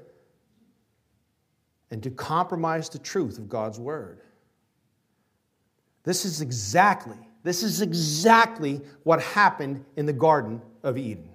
and 1.91 2.03
to 2.03 2.11
compromise 2.11 2.89
the 2.89 2.99
truth 2.99 3.39
of 3.39 3.49
God's 3.49 3.81
word. 3.81 4.21
This 6.05 6.25
is 6.25 6.41
exactly, 6.41 7.17
this 7.43 7.63
is 7.63 7.81
exactly 7.81 8.81
what 9.03 9.23
happened 9.23 9.85
in 9.97 10.07
the 10.07 10.13
Garden 10.13 10.61
of 10.83 10.97
Eden. 10.97 11.29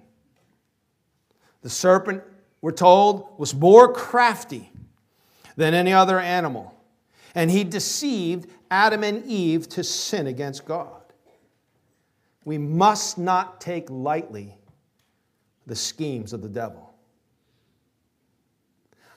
The 1.62 1.70
serpent, 1.70 2.22
we're 2.60 2.72
told, 2.72 3.38
was 3.38 3.54
more 3.54 3.92
crafty 3.92 4.70
than 5.56 5.74
any 5.74 5.92
other 5.92 6.20
animal, 6.20 6.74
and 7.34 7.50
he 7.50 7.64
deceived 7.64 8.48
Adam 8.70 9.02
and 9.02 9.24
Eve 9.26 9.68
to 9.70 9.82
sin 9.82 10.26
against 10.26 10.64
God. 10.64 10.95
We 12.46 12.58
must 12.58 13.18
not 13.18 13.60
take 13.60 13.90
lightly 13.90 14.56
the 15.66 15.74
schemes 15.74 16.32
of 16.32 16.42
the 16.42 16.48
devil. 16.48 16.94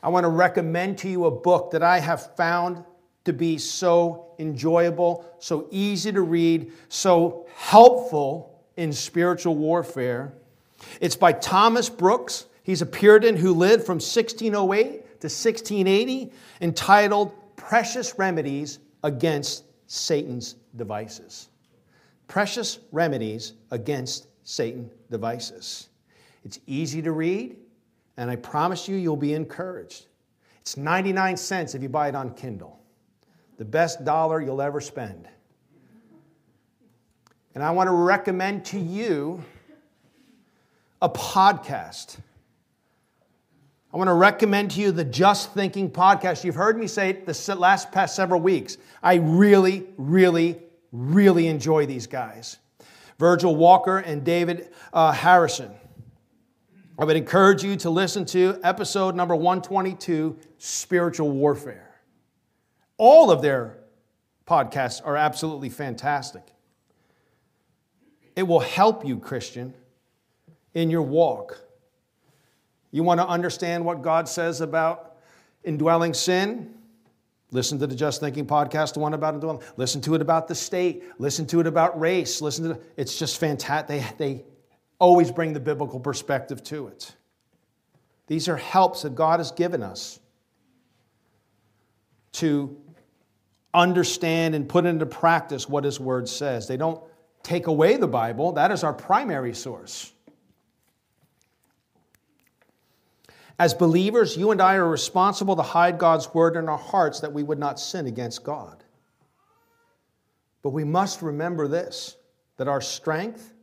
I 0.02 0.10
want 0.10 0.24
to 0.24 0.30
recommend 0.30 0.98
to 1.00 1.10
you 1.10 1.26
a 1.26 1.32
book 1.32 1.70
that 1.72 1.84
I 1.84 2.00
have 2.00 2.36
found 2.36 2.84
to 3.26 3.32
be 3.32 3.60
so 3.60 4.34
enjoyable, 4.40 5.24
so 5.38 5.68
easy 5.70 6.12
to 6.12 6.22
read, 6.22 6.72
so 6.88 7.46
helpful 7.56 8.64
in 8.78 8.92
spiritual 8.92 9.56
warfare. 9.56 10.34
It's 11.00 11.16
by 11.16 11.34
Thomas 11.34 11.88
Brooks. 11.88 12.48
He's 12.64 12.82
a 12.82 12.88
Puritan 12.88 13.36
who 13.36 13.54
lived 13.54 13.86
from 13.86 13.98
1608 13.98 14.74
to 14.82 15.28
1680, 15.28 16.32
entitled 16.62 17.32
Precious 17.58 18.18
Remedies 18.18 18.80
Against 19.04 19.66
Satan's 19.86 20.56
Devices. 20.76 21.49
Precious 22.30 22.80
Remedies 22.92 23.54
Against 23.72 24.28
Satan 24.44 24.90
Devices. 25.10 25.90
It's 26.46 26.60
easy 26.68 27.02
to 27.02 27.12
read, 27.12 27.58
and 28.18 28.30
I 28.30 28.38
promise 28.38 28.88
you, 28.88 28.96
you'll 28.96 29.18
be 29.18 29.34
encouraged. 29.34 30.06
It's 30.62 30.78
99 30.78 31.36
cents 31.36 31.74
if 31.74 31.82
you 31.82 31.90
buy 31.90 32.08
it 32.08 32.16
on 32.16 32.34
Kindle. 32.36 32.80
The 33.58 33.66
best 33.66 34.06
dollar 34.06 34.42
you'll 34.42 34.62
ever 34.62 34.80
spend. 34.80 35.28
And 37.56 37.64
I 37.64 37.72
want 37.72 37.88
to 37.88 37.94
recommend 37.94 38.64
to 38.66 38.80
you 38.80 39.44
a 41.02 41.10
podcast. 41.10 42.18
I 43.92 43.98
want 43.98 44.08
to 44.08 44.14
recommend 44.14 44.72
to 44.72 44.82
you 44.82 44.92
the 44.92 45.04
Just 45.04 45.56
Thinking 45.56 45.90
podcast. 45.90 46.44
You've 46.44 46.54
heard 46.54 46.78
me 46.78 46.86
say 46.86 47.10
it 47.10 47.26
the 47.26 47.56
last 47.56 47.92
past 47.92 48.16
several 48.16 48.40
weeks. 48.40 48.78
I 49.02 49.16
really, 49.16 49.88
really, 49.98 50.60
really 50.92 51.48
enjoy 51.48 51.86
these 51.86 52.08
guys. 52.08 52.58
Virgil 53.18 53.56
Walker 53.56 53.98
and 53.98 54.24
David 54.24 54.70
uh, 54.94 55.12
Harrison. 55.12 55.72
I 56.98 57.06
would 57.06 57.18
encourage 57.18 57.64
you 57.64 57.76
to 57.78 57.90
listen 57.90 58.26
to 58.26 58.60
episode 58.64 59.16
number 59.16 59.36
122 59.36 60.38
Spiritual 60.58 61.32
Warfare. 61.32 62.02
All 62.98 63.32
of 63.32 63.42
their 63.42 63.78
podcasts 64.46 65.02
are 65.06 65.16
absolutely 65.16 65.70
fantastic. 65.70 66.44
It 68.36 68.44
will 68.44 68.60
help 68.60 69.06
you, 69.06 69.18
Christian, 69.18 69.74
in 70.74 70.90
your 70.90 71.02
walk. 71.02 71.62
You 72.92 73.04
want 73.04 73.20
to 73.20 73.28
understand 73.28 73.86
what 73.86 74.02
God 74.02 74.28
says 74.28 74.62
about 74.62 75.18
indwelling 75.64 76.14
sin? 76.14 76.74
Listen 77.52 77.80
to 77.80 77.88
the 77.88 77.96
Just 77.96 78.20
Thinking 78.20 78.46
podcast, 78.46 78.94
the 78.94 79.00
one 79.00 79.14
about 79.14 79.44
it. 79.44 79.74
Listen 79.78 80.02
to 80.02 80.16
it 80.16 80.22
about 80.22 80.48
the 80.48 80.56
state. 80.56 81.04
Listen 81.18 81.46
to 81.48 81.60
it 81.60 81.68
about 81.68 82.00
race. 82.00 82.42
Listen 82.42 82.66
to 82.66 82.72
it. 82.72 82.94
It's 82.96 83.18
just 83.18 83.40
fantastic. 83.40 83.88
They, 83.88 84.34
they 84.34 84.46
always 85.00 85.32
bring 85.32 85.54
the 85.54 85.60
biblical 85.60 86.00
perspective 86.00 86.64
to 86.66 86.88
it. 86.88 87.12
These 88.28 88.48
are 88.48 88.58
helps 88.58 89.02
that 89.02 89.16
God 89.16 89.40
has 89.40 89.52
given 89.52 89.82
us 89.82 90.20
to 92.34 92.78
understand 93.74 94.54
and 94.54 94.70
put 94.70 94.86
into 94.86 95.06
practice 95.06 95.68
what 95.68 95.84
His 95.84 96.00
Word 96.00 96.30
says. 96.30 96.68
They 96.68 96.78
don't 96.78 97.02
take 97.42 97.68
away 97.68 97.98
the 97.98 98.08
Bible, 98.08 98.52
that 98.54 98.72
is 98.72 98.84
our 98.84 98.94
primary 98.94 99.54
source. 99.54 100.12
As 103.60 103.74
believers, 103.74 104.38
you 104.38 104.52
and 104.52 104.62
I 104.62 104.76
are 104.76 104.88
responsible 104.88 105.58
to 105.58 105.62
hide 105.62 105.98
God's 105.98 106.34
word 106.34 106.56
in 106.56 106.70
our 106.70 106.78
hearts 106.78 107.20
that 107.20 107.34
we 107.34 107.44
would 107.44 107.60
not 107.60 107.78
sin 107.78 108.08
against 108.08 108.46
God. 108.46 108.86
But 110.64 110.70
we 110.70 110.86
must 110.86 111.22
remember 111.22 111.68
this 111.68 112.16
that 112.56 112.70
our 112.70 112.82
strength, 112.82 113.54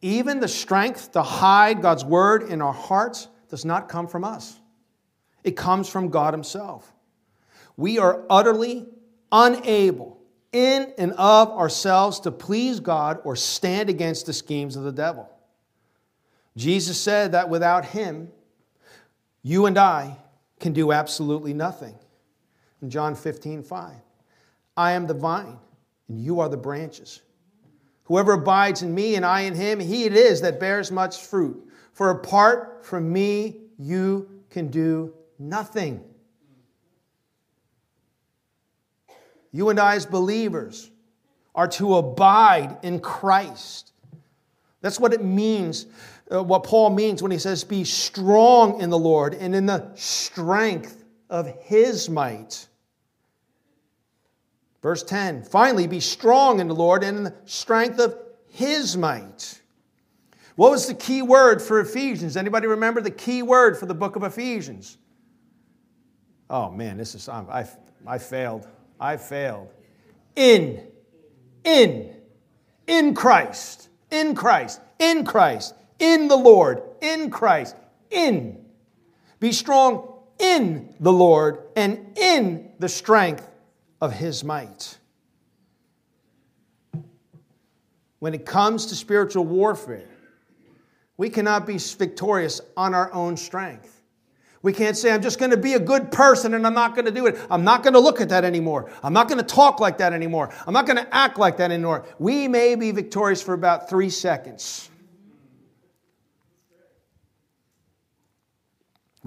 even 0.00 0.40
the 0.40 0.48
strength 0.48 1.12
to 1.12 1.22
hide 1.22 1.82
God's 1.82 2.04
word 2.04 2.44
in 2.44 2.62
our 2.62 2.72
hearts, 2.72 3.28
does 3.48 3.64
not 3.64 3.88
come 3.88 4.06
from 4.06 4.24
us. 4.24 4.58
It 5.42 5.56
comes 5.56 5.88
from 5.88 6.10
God 6.10 6.32
Himself. 6.32 6.92
We 7.76 7.98
are 7.98 8.24
utterly 8.30 8.86
unable 9.32 10.20
in 10.52 10.92
and 10.96 11.12
of 11.12 11.50
ourselves 11.50 12.20
to 12.20 12.30
please 12.30 12.80
God 12.80 13.18
or 13.24 13.36
stand 13.36 13.90
against 13.90 14.26
the 14.26 14.32
schemes 14.32 14.76
of 14.76 14.84
the 14.84 14.92
devil. 14.92 15.28
Jesus 16.56 17.00
said 17.00 17.32
that 17.32 17.48
without 17.48 17.84
Him, 17.84 18.30
you 19.42 19.66
and 19.66 19.78
I 19.78 20.16
can 20.60 20.72
do 20.72 20.92
absolutely 20.92 21.54
nothing. 21.54 21.94
In 22.82 22.90
John 22.90 23.14
15, 23.14 23.62
5, 23.62 23.94
I 24.76 24.92
am 24.92 25.06
the 25.06 25.14
vine, 25.14 25.58
and 26.08 26.20
you 26.20 26.40
are 26.40 26.48
the 26.48 26.56
branches. 26.56 27.22
Whoever 28.04 28.32
abides 28.32 28.82
in 28.82 28.94
me 28.94 29.16
and 29.16 29.24
I 29.24 29.42
in 29.42 29.54
him, 29.54 29.80
he 29.80 30.04
it 30.04 30.14
is 30.14 30.40
that 30.40 30.58
bears 30.58 30.90
much 30.90 31.18
fruit. 31.18 31.68
For 31.92 32.10
apart 32.10 32.86
from 32.86 33.12
me, 33.12 33.56
you 33.78 34.42
can 34.50 34.68
do 34.68 35.12
nothing. 35.38 36.02
You 39.52 39.68
and 39.70 39.78
I, 39.78 39.96
as 39.96 40.06
believers, 40.06 40.90
are 41.54 41.68
to 41.68 41.96
abide 41.96 42.78
in 42.82 43.00
Christ. 43.00 43.92
That's 44.80 45.00
what 45.00 45.12
it 45.12 45.24
means 45.24 45.86
uh, 46.32 46.42
what 46.42 46.64
Paul 46.64 46.90
means 46.90 47.22
when 47.22 47.30
he 47.30 47.38
says, 47.38 47.64
Be 47.64 47.84
strong 47.84 48.80
in 48.80 48.90
the 48.90 48.98
Lord 48.98 49.34
and 49.34 49.54
in 49.54 49.66
the 49.66 49.90
strength 49.94 51.04
of 51.30 51.46
his 51.62 52.08
might. 52.08 52.66
Verse 54.82 55.02
10 55.02 55.44
Finally, 55.44 55.86
be 55.86 56.00
strong 56.00 56.60
in 56.60 56.68
the 56.68 56.74
Lord 56.74 57.02
and 57.02 57.18
in 57.18 57.24
the 57.24 57.34
strength 57.44 57.98
of 57.98 58.16
his 58.48 58.96
might. 58.96 59.60
What 60.56 60.72
was 60.72 60.86
the 60.86 60.94
key 60.94 61.22
word 61.22 61.62
for 61.62 61.80
Ephesians? 61.80 62.36
Anybody 62.36 62.66
remember 62.66 63.00
the 63.00 63.10
key 63.12 63.42
word 63.42 63.78
for 63.78 63.86
the 63.86 63.94
book 63.94 64.16
of 64.16 64.24
Ephesians? 64.24 64.98
Oh 66.50 66.70
man, 66.70 66.96
this 66.96 67.14
is, 67.14 67.28
I, 67.28 67.68
I 68.06 68.18
failed. 68.18 68.66
I 69.00 69.16
failed. 69.16 69.72
In, 70.34 70.86
in, 71.64 72.14
in 72.86 73.14
Christ, 73.14 73.88
in 74.10 74.34
Christ, 74.34 74.80
in 74.98 75.24
Christ, 75.24 75.74
in 75.98 76.28
the 76.28 76.36
Lord, 76.36 76.82
in 77.00 77.30
Christ, 77.30 77.76
in. 78.10 78.64
Be 79.40 79.52
strong 79.52 80.14
in 80.38 80.94
the 81.00 81.12
Lord 81.12 81.60
and 81.76 82.16
in 82.16 82.70
the 82.78 82.88
strength 82.88 83.48
of 84.00 84.12
his 84.12 84.44
might. 84.44 84.98
When 88.18 88.34
it 88.34 88.44
comes 88.44 88.86
to 88.86 88.96
spiritual 88.96 89.44
warfare, 89.44 90.08
we 91.16 91.30
cannot 91.30 91.66
be 91.66 91.78
victorious 91.78 92.60
on 92.76 92.94
our 92.94 93.12
own 93.12 93.36
strength. 93.36 93.94
We 94.60 94.72
can't 94.72 94.96
say, 94.96 95.12
I'm 95.12 95.22
just 95.22 95.38
going 95.38 95.52
to 95.52 95.56
be 95.56 95.74
a 95.74 95.80
good 95.80 96.10
person 96.10 96.54
and 96.54 96.66
I'm 96.66 96.74
not 96.74 96.94
going 96.96 97.04
to 97.04 97.12
do 97.12 97.26
it. 97.26 97.38
I'm 97.48 97.62
not 97.62 97.84
going 97.84 97.92
to 97.92 98.00
look 98.00 98.20
at 98.20 98.28
that 98.30 98.44
anymore. 98.44 98.90
I'm 99.04 99.12
not 99.12 99.28
going 99.28 99.38
to 99.38 99.46
talk 99.46 99.78
like 99.78 99.98
that 99.98 100.12
anymore. 100.12 100.52
I'm 100.66 100.74
not 100.74 100.84
going 100.84 100.96
to 100.96 101.14
act 101.14 101.38
like 101.38 101.58
that 101.58 101.70
anymore. 101.70 102.06
We 102.18 102.48
may 102.48 102.74
be 102.74 102.90
victorious 102.90 103.40
for 103.40 103.54
about 103.54 103.88
three 103.88 104.10
seconds. 104.10 104.90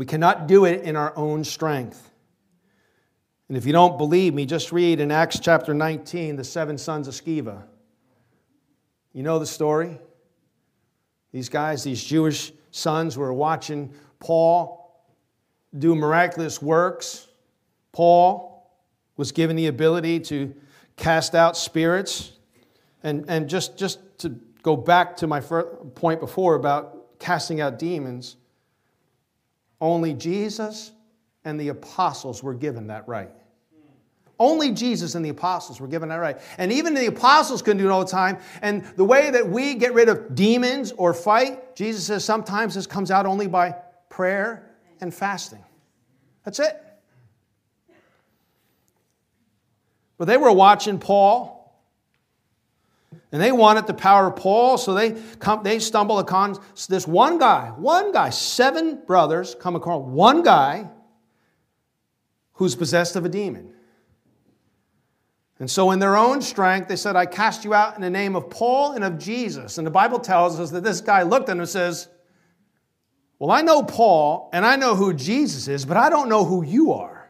We 0.01 0.07
cannot 0.07 0.47
do 0.47 0.65
it 0.65 0.81
in 0.81 0.95
our 0.95 1.15
own 1.15 1.43
strength. 1.43 2.09
And 3.47 3.55
if 3.55 3.67
you 3.67 3.71
don't 3.71 3.99
believe 3.99 4.33
me, 4.33 4.47
just 4.47 4.71
read 4.71 4.99
in 4.99 5.11
Acts 5.11 5.39
chapter 5.39 5.75
19 5.75 6.37
the 6.37 6.43
seven 6.43 6.79
sons 6.79 7.07
of 7.07 7.13
Sceva. 7.13 7.61
You 9.13 9.21
know 9.21 9.37
the 9.37 9.45
story? 9.45 9.99
These 11.31 11.49
guys, 11.49 11.83
these 11.83 12.03
Jewish 12.03 12.51
sons, 12.71 13.15
were 13.15 13.31
watching 13.31 13.93
Paul 14.19 15.05
do 15.77 15.93
miraculous 15.93 16.63
works. 16.63 17.27
Paul 17.91 18.71
was 19.17 19.31
given 19.31 19.55
the 19.55 19.67
ability 19.67 20.21
to 20.21 20.51
cast 20.97 21.35
out 21.35 21.55
spirits. 21.55 22.31
And, 23.03 23.25
and 23.27 23.47
just, 23.47 23.77
just 23.77 23.99
to 24.21 24.29
go 24.63 24.75
back 24.75 25.17
to 25.17 25.27
my 25.27 25.41
point 25.41 26.19
before 26.19 26.55
about 26.55 27.19
casting 27.19 27.61
out 27.61 27.77
demons, 27.77 28.37
only 29.81 30.13
Jesus 30.13 30.91
and 31.43 31.59
the 31.59 31.69
apostles 31.69 32.43
were 32.43 32.53
given 32.53 32.87
that 32.87 33.07
right. 33.07 33.31
Only 34.39 34.71
Jesus 34.71 35.13
and 35.13 35.23
the 35.23 35.29
apostles 35.29 35.79
were 35.79 35.87
given 35.87 36.09
that 36.09 36.15
right. 36.15 36.39
And 36.57 36.71
even 36.71 36.95
the 36.95 37.07
apostles 37.07 37.61
couldn't 37.61 37.77
do 37.77 37.87
it 37.87 37.91
all 37.91 38.03
the 38.03 38.09
time. 38.09 38.39
And 38.61 38.83
the 38.95 39.03
way 39.03 39.29
that 39.29 39.47
we 39.47 39.75
get 39.75 39.93
rid 39.93 40.09
of 40.09 40.33
demons 40.33 40.91
or 40.93 41.13
fight, 41.13 41.75
Jesus 41.75 42.05
says 42.05 42.25
sometimes 42.25 42.73
this 42.73 42.87
comes 42.87 43.11
out 43.11 43.27
only 43.27 43.45
by 43.47 43.75
prayer 44.09 44.71
and 44.99 45.13
fasting. 45.13 45.63
That's 46.43 46.59
it. 46.59 46.81
But 50.17 50.25
they 50.25 50.37
were 50.37 50.51
watching 50.51 50.97
Paul 50.97 51.60
and 53.31 53.41
they 53.41 53.51
wanted 53.51 53.87
the 53.87 53.93
power 53.93 54.27
of 54.27 54.35
Paul, 54.35 54.77
so 54.77 54.93
they, 54.93 55.11
come, 55.39 55.63
they 55.63 55.79
stumble 55.79 56.19
upon 56.19 56.57
this 56.89 57.07
one 57.07 57.37
guy, 57.37 57.69
one 57.77 58.11
guy, 58.11 58.29
seven 58.29 59.01
brothers 59.05 59.55
come 59.55 59.75
across 59.75 60.03
one 60.03 60.43
guy 60.43 60.89
who's 62.53 62.75
possessed 62.75 63.15
of 63.15 63.23
a 63.23 63.29
demon. 63.29 63.73
And 65.59 65.69
so, 65.69 65.91
in 65.91 65.99
their 65.99 66.17
own 66.17 66.41
strength, 66.41 66.87
they 66.87 66.95
said, 66.95 67.15
I 67.15 67.27
cast 67.27 67.63
you 67.63 67.73
out 67.73 67.95
in 67.95 68.01
the 68.01 68.09
name 68.09 68.35
of 68.35 68.49
Paul 68.49 68.93
and 68.93 69.03
of 69.03 69.19
Jesus. 69.19 69.77
And 69.77 69.85
the 69.85 69.91
Bible 69.91 70.19
tells 70.19 70.59
us 70.59 70.71
that 70.71 70.83
this 70.83 71.01
guy 71.01 71.21
looked 71.21 71.49
at 71.49 71.53
him 71.53 71.59
and 71.59 71.69
says, 71.69 72.07
Well, 73.37 73.51
I 73.51 73.61
know 73.61 73.83
Paul 73.83 74.49
and 74.53 74.65
I 74.65 74.75
know 74.75 74.95
who 74.95 75.13
Jesus 75.13 75.67
is, 75.67 75.85
but 75.85 75.97
I 75.97 76.09
don't 76.09 76.29
know 76.29 76.45
who 76.45 76.63
you 76.63 76.93
are 76.93 77.20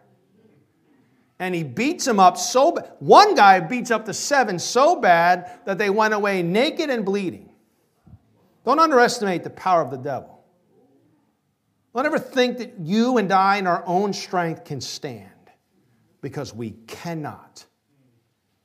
and 1.41 1.55
he 1.55 1.63
beats 1.63 2.05
him 2.05 2.19
up 2.19 2.37
so 2.37 2.71
bad. 2.71 2.91
One 2.99 3.33
guy 3.33 3.59
beats 3.59 3.89
up 3.89 4.05
the 4.05 4.13
seven 4.13 4.59
so 4.59 5.01
bad 5.01 5.59
that 5.65 5.79
they 5.79 5.89
went 5.89 6.13
away 6.13 6.43
naked 6.43 6.91
and 6.91 7.03
bleeding. 7.03 7.49
Don't 8.63 8.77
underestimate 8.77 9.43
the 9.43 9.49
power 9.49 9.81
of 9.81 9.89
the 9.89 9.97
devil. 9.97 10.45
Don't 11.95 12.05
ever 12.05 12.19
think 12.19 12.59
that 12.59 12.73
you 12.79 13.17
and 13.17 13.31
I, 13.31 13.57
in 13.57 13.65
our 13.65 13.83
own 13.87 14.13
strength, 14.13 14.65
can 14.65 14.79
stand 14.79 15.31
because 16.21 16.53
we 16.53 16.75
cannot. 16.85 17.65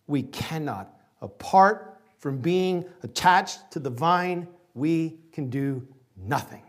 We 0.06 0.24
cannot. 0.24 0.94
Apart 1.22 1.98
from 2.18 2.38
being 2.38 2.84
attached 3.02 3.70
to 3.70 3.80
the 3.80 3.90
vine, 3.90 4.46
we 4.74 5.18
can 5.32 5.48
do 5.48 5.88
nothing. 6.14 6.65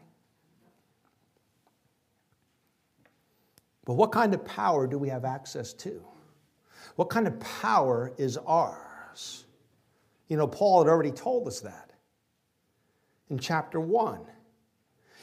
But 3.88 3.94
what 3.94 4.12
kind 4.12 4.34
of 4.34 4.44
power 4.44 4.86
do 4.86 4.98
we 4.98 5.08
have 5.08 5.24
access 5.24 5.72
to? 5.76 6.04
What 6.98 7.10
kind 7.10 7.26
of 7.26 7.40
power 7.40 8.12
is 8.18 8.36
ours? 8.36 9.46
You 10.28 10.36
know, 10.36 10.46
Paul 10.46 10.84
had 10.84 10.90
already 10.90 11.12
told 11.12 11.48
us 11.48 11.62
that 11.62 11.92
in 13.30 13.40
chapter 13.40 13.80
1. 13.80 14.20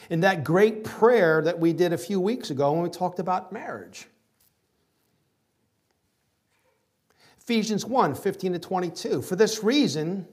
In 0.08 0.20
that 0.20 0.44
great 0.44 0.82
prayer 0.82 1.42
that 1.42 1.58
we 1.58 1.74
did 1.74 1.92
a 1.92 1.98
few 1.98 2.18
weeks 2.18 2.48
ago 2.48 2.72
when 2.72 2.80
we 2.80 2.88
talked 2.88 3.18
about 3.18 3.52
marriage. 3.52 4.06
Ephesians 7.38 7.84
1 7.84 8.14
15 8.14 8.54
to 8.54 8.58
22. 8.58 9.20
For 9.20 9.36
this 9.36 9.62
reason, 9.62 10.26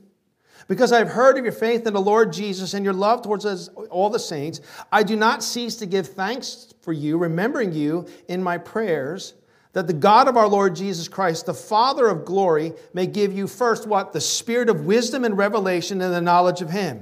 because 0.68 0.91
I 0.91 0.99
have 0.99 1.09
heard 1.09 1.38
of 1.38 1.43
your 1.43 1.53
faith 1.53 1.86
in 1.88 1.93
the 1.93 2.01
Lord 2.01 2.32
Jesus 2.34 2.74
and 2.74 2.86
your 2.86 2.93
love 2.93 3.22
towards 3.22 3.45
us, 3.45 3.68
all 3.89 4.09
the 4.09 4.20
saints, 4.20 4.62
I 4.91 5.03
do 5.03 5.16
not 5.16 5.43
cease 5.43 5.76
to 5.78 5.86
give 5.86 6.07
thanks 6.07 6.74
for 6.82 6.93
you, 6.93 7.18
remembering 7.18 7.74
you 7.74 8.07
in 8.28 8.41
my 8.41 8.57
prayers, 8.57 9.34
that 9.74 9.88
the 9.88 9.93
God 9.93 10.28
of 10.28 10.36
our 10.36 10.47
Lord 10.47 10.76
Jesus 10.76 11.07
Christ, 11.07 11.45
the 11.45 11.53
Father 11.53 12.07
of 12.07 12.26
glory, 12.26 12.74
may 12.93 13.07
give 13.07 13.34
you 13.34 13.47
first 13.47 13.88
what? 13.88 14.14
The 14.14 14.22
spirit 14.22 14.70
of 14.70 14.86
wisdom 14.86 15.24
and 15.24 15.38
revelation 15.38 16.01
and 16.01 16.14
the 16.14 16.22
knowledge 16.22 16.62
of 16.62 16.70
Him. 16.70 17.01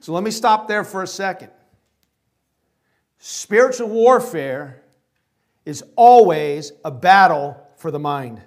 So 0.00 0.12
let 0.12 0.24
me 0.24 0.30
stop 0.30 0.66
there 0.66 0.82
for 0.82 1.02
a 1.02 1.06
second. 1.06 1.50
Spiritual 3.18 3.88
warfare 3.88 4.82
is 5.66 5.84
always 5.94 6.72
a 6.84 6.90
battle 6.90 7.56
for 7.76 7.90
the 7.90 7.98
mind. 7.98 8.42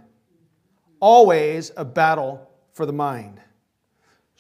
Always 1.00 1.72
a 1.78 1.86
battle 1.86 2.50
for 2.72 2.86
the 2.86 2.94
mind. 2.94 3.40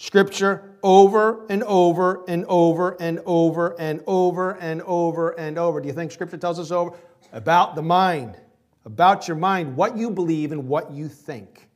Scripture 0.03 0.75
over 0.83 1.45
and 1.47 1.63
over 1.63 2.25
and 2.27 2.43
over 2.49 2.97
and 2.99 3.21
over 3.25 3.73
and 3.79 4.01
over 4.05 4.51
and 4.51 4.81
over 4.81 5.29
and 5.29 5.57
over. 5.57 5.79
Do 5.79 5.87
you 5.87 5.93
think 5.93 6.11
Scripture 6.11 6.35
tells 6.35 6.59
us 6.59 6.71
over? 6.71 6.97
About 7.31 7.75
the 7.75 7.81
mind, 7.81 8.35
about 8.83 9.29
your 9.29 9.37
mind, 9.37 9.77
what 9.77 9.95
you 9.95 10.09
believe 10.09 10.51
and 10.51 10.67
what 10.67 10.91
you 10.91 11.07
think. 11.07 11.69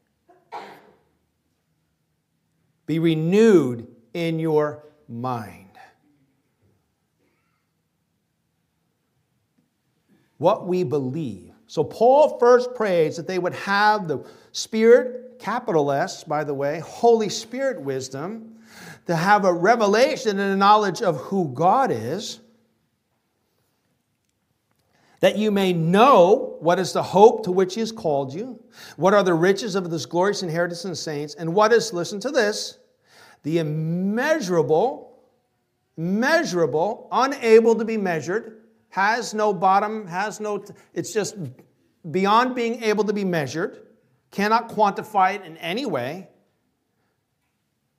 Be 2.85 2.99
renewed 2.99 3.87
in 4.13 4.39
your 4.39 4.83
mind. 5.07 5.79
What 10.37 10.67
we 10.67 10.83
believe. 10.83 11.53
So, 11.67 11.81
Paul 11.81 12.37
first 12.39 12.75
prays 12.75 13.15
that 13.15 13.25
they 13.25 13.39
would 13.39 13.53
have 13.53 14.09
the 14.09 14.25
Spirit, 14.51 15.26
capital 15.39 15.91
S, 15.91 16.23
by 16.23 16.43
the 16.43 16.53
way, 16.53 16.79
Holy 16.79 17.29
Spirit 17.29 17.81
wisdom, 17.81 18.55
to 19.05 19.15
have 19.15 19.45
a 19.45 19.53
revelation 19.53 20.39
and 20.39 20.53
a 20.53 20.55
knowledge 20.55 21.01
of 21.01 21.17
who 21.17 21.49
God 21.53 21.91
is, 21.91 22.39
that 25.19 25.37
you 25.37 25.49
may 25.49 25.73
know 25.73 26.57
what 26.59 26.77
is 26.77 26.93
the 26.93 27.01
hope 27.01 27.43
to 27.45 27.51
which 27.51 27.73
He 27.73 27.79
has 27.79 27.91
called 27.91 28.33
you, 28.33 28.61
what 28.97 29.13
are 29.13 29.23
the 29.23 29.33
riches 29.33 29.75
of 29.75 29.89
this 29.89 30.05
glorious 30.05 30.43
inheritance 30.43 30.83
in 30.83 30.91
the 30.91 30.95
saints, 30.95 31.35
and 31.35 31.53
what 31.53 31.73
is, 31.73 31.93
listen 31.93 32.19
to 32.19 32.29
this, 32.29 32.77
the 33.43 33.59
immeasurable, 33.59 35.19
measurable, 35.95 37.07
unable 37.11 37.75
to 37.75 37.85
be 37.85 37.97
measured, 37.97 38.61
has 38.89 39.33
no 39.33 39.53
bottom, 39.53 40.05
has 40.07 40.39
no, 40.39 40.63
it's 40.93 41.13
just 41.13 41.35
beyond 42.11 42.55
being 42.55 42.83
able 42.83 43.03
to 43.03 43.13
be 43.13 43.23
measured, 43.23 43.86
cannot 44.31 44.69
quantify 44.69 45.35
it 45.35 45.43
in 45.43 45.57
any 45.57 45.85
way. 45.85 46.27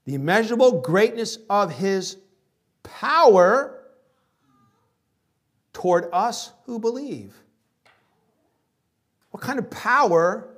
The 0.05 0.15
immeasurable 0.15 0.81
greatness 0.81 1.39
of 1.51 1.73
his 1.73 2.17
power 2.83 3.79
toward 5.73 6.09
us 6.13 6.53
who 6.65 6.79
believe. 6.79 7.35
What 9.31 9.43
kind 9.43 9.59
of 9.59 9.71
power 9.71 10.49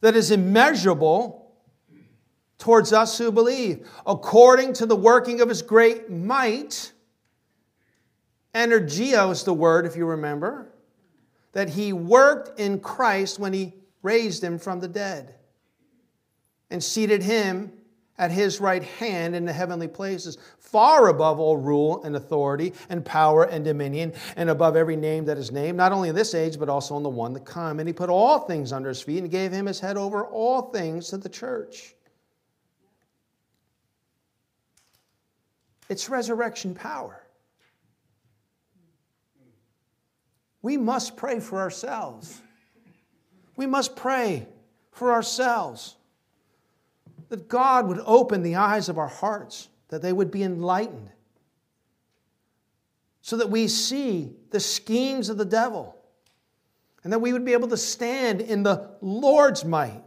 that 0.00 0.14
is 0.16 0.30
immeasurable 0.30 1.52
towards 2.58 2.92
us 2.92 3.18
who 3.18 3.32
believe? 3.32 3.88
According 4.06 4.74
to 4.74 4.86
the 4.86 4.96
working 4.96 5.40
of 5.40 5.48
his 5.48 5.62
great 5.62 6.10
might, 6.10 6.92
Energio 8.54 9.30
is 9.32 9.44
the 9.44 9.52
word, 9.52 9.84
if 9.84 9.96
you 9.96 10.06
remember, 10.06 10.72
that 11.52 11.68
he 11.68 11.92
worked 11.92 12.58
in 12.58 12.80
Christ 12.80 13.38
when 13.38 13.52
he 13.52 13.74
raised 14.06 14.42
him 14.42 14.56
from 14.56 14.78
the 14.78 14.86
dead 14.86 15.34
and 16.70 16.82
seated 16.82 17.22
him 17.22 17.72
at 18.18 18.30
his 18.30 18.60
right 18.60 18.84
hand 18.84 19.34
in 19.34 19.44
the 19.44 19.52
heavenly 19.52 19.88
places, 19.88 20.38
far 20.58 21.08
above 21.08 21.40
all 21.40 21.56
rule 21.56 22.02
and 22.04 22.14
authority 22.14 22.72
and 22.88 23.04
power 23.04 23.44
and 23.44 23.64
dominion, 23.64 24.12
and 24.36 24.48
above 24.48 24.76
every 24.76 24.96
name 24.96 25.24
that 25.24 25.36
is 25.36 25.50
named, 25.50 25.76
not 25.76 25.92
only 25.92 26.08
in 26.08 26.14
this 26.14 26.34
age, 26.34 26.58
but 26.58 26.68
also 26.68 26.96
in 26.96 27.02
the 27.02 27.10
one 27.10 27.34
to 27.34 27.40
come. 27.40 27.80
And 27.80 27.88
he 27.88 27.92
put 27.92 28.08
all 28.08 28.38
things 28.38 28.72
under 28.72 28.88
his 28.88 29.02
feet 29.02 29.18
and 29.18 29.30
gave 29.30 29.52
him 29.52 29.66
his 29.66 29.80
head 29.80 29.96
over 29.96 30.24
all 30.24 30.70
things 30.70 31.08
to 31.08 31.18
the 31.18 31.28
church. 31.28 31.94
It's 35.88 36.08
resurrection 36.08 36.74
power. 36.74 37.26
we 40.66 40.76
must 40.76 41.16
pray 41.16 41.38
for 41.38 41.60
ourselves. 41.60 42.40
We 43.56 43.66
must 43.66 43.96
pray 43.96 44.46
for 44.92 45.12
ourselves 45.12 45.96
that 47.28 47.48
God 47.48 47.88
would 47.88 48.00
open 48.04 48.42
the 48.42 48.56
eyes 48.56 48.88
of 48.88 48.98
our 48.98 49.08
hearts, 49.08 49.68
that 49.88 50.02
they 50.02 50.12
would 50.12 50.30
be 50.30 50.42
enlightened, 50.42 51.10
so 53.20 53.36
that 53.38 53.50
we 53.50 53.66
see 53.66 54.32
the 54.50 54.60
schemes 54.60 55.28
of 55.28 55.38
the 55.38 55.44
devil, 55.44 55.96
and 57.02 57.12
that 57.12 57.18
we 57.18 57.32
would 57.32 57.44
be 57.44 57.52
able 57.52 57.68
to 57.68 57.76
stand 57.76 58.40
in 58.40 58.62
the 58.62 58.90
Lord's 59.00 59.64
might 59.64 60.02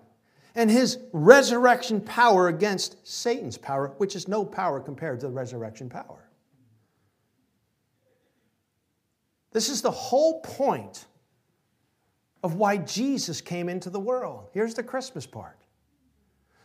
and 0.56 0.70
his 0.70 0.98
resurrection 1.14 2.02
power 2.02 2.48
against 2.48 3.08
Satan's 3.08 3.58
power, 3.58 3.94
which 3.98 4.16
is 4.16 4.28
no 4.28 4.44
power 4.44 4.80
compared 4.80 5.20
to 5.22 5.28
the 5.28 5.32
resurrection 5.32 5.90
power. 5.90 6.30
This 9.52 9.70
is 9.70 9.82
the 9.82 9.92
whole 9.92 10.42
point 10.42 11.06
of 12.44 12.56
why 12.56 12.78
Jesus 12.78 13.42
came 13.42 13.70
into 13.70 13.90
the 13.90 14.00
world. 14.00 14.50
Here's 14.54 14.74
the 14.74 14.84
Christmas 14.84 15.26
part. 15.26 15.58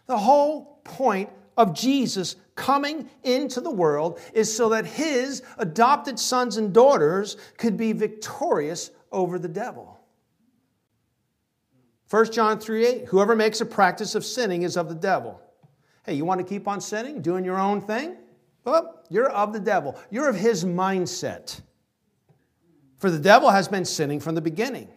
The 0.07 0.19
whole 0.19 0.81
point 0.85 1.31
of 1.57 1.75
Jesus 1.75 2.37
coming 2.55 3.09
into 3.23 3.61
the 3.61 3.71
world 3.71 4.21
is 4.33 4.55
so 4.55 4.69
that 4.71 4.87
his 4.87 5.43
adopted 5.59 6.19
sons 6.19 6.57
and 6.57 6.73
daughters 6.73 7.37
could 7.57 7.77
be 7.77 7.93
victorious 7.93 8.91
over 9.13 9.39
the 9.39 9.49
devil. 9.49 9.99
1 12.11 12.33
John 12.33 12.59
3 12.61 12.87
8, 12.87 13.05
whoever 13.07 13.35
makes 13.35 13.61
a 13.61 13.67
practice 13.67 14.15
of 14.15 14.25
sinning 14.25 14.63
is 14.63 14.77
of 14.77 14.89
the 14.89 14.95
devil. 14.95 15.41
Hey, 16.05 16.15
you 16.15 16.25
want 16.25 16.41
to 16.41 16.47
keep 16.47 16.69
on 16.69 16.81
sinning, 16.81 17.23
doing 17.23 17.45
your 17.45 17.59
own 17.59 17.81
thing? 17.81 18.17
Well, 18.65 19.03
you're 19.09 19.31
of 19.31 19.53
the 19.53 19.61
devil. 19.61 19.99
You're 20.11 20.29
of 20.29 20.37
his 20.37 20.65
mindset. 20.65 21.61
For 22.99 23.11
the 23.11 23.19
devil 23.19 23.51
has 23.51 23.69
been 23.69 23.85
sinning 23.85 24.21
from 24.21 24.35
the 24.35 24.41
beginning. 24.41 24.89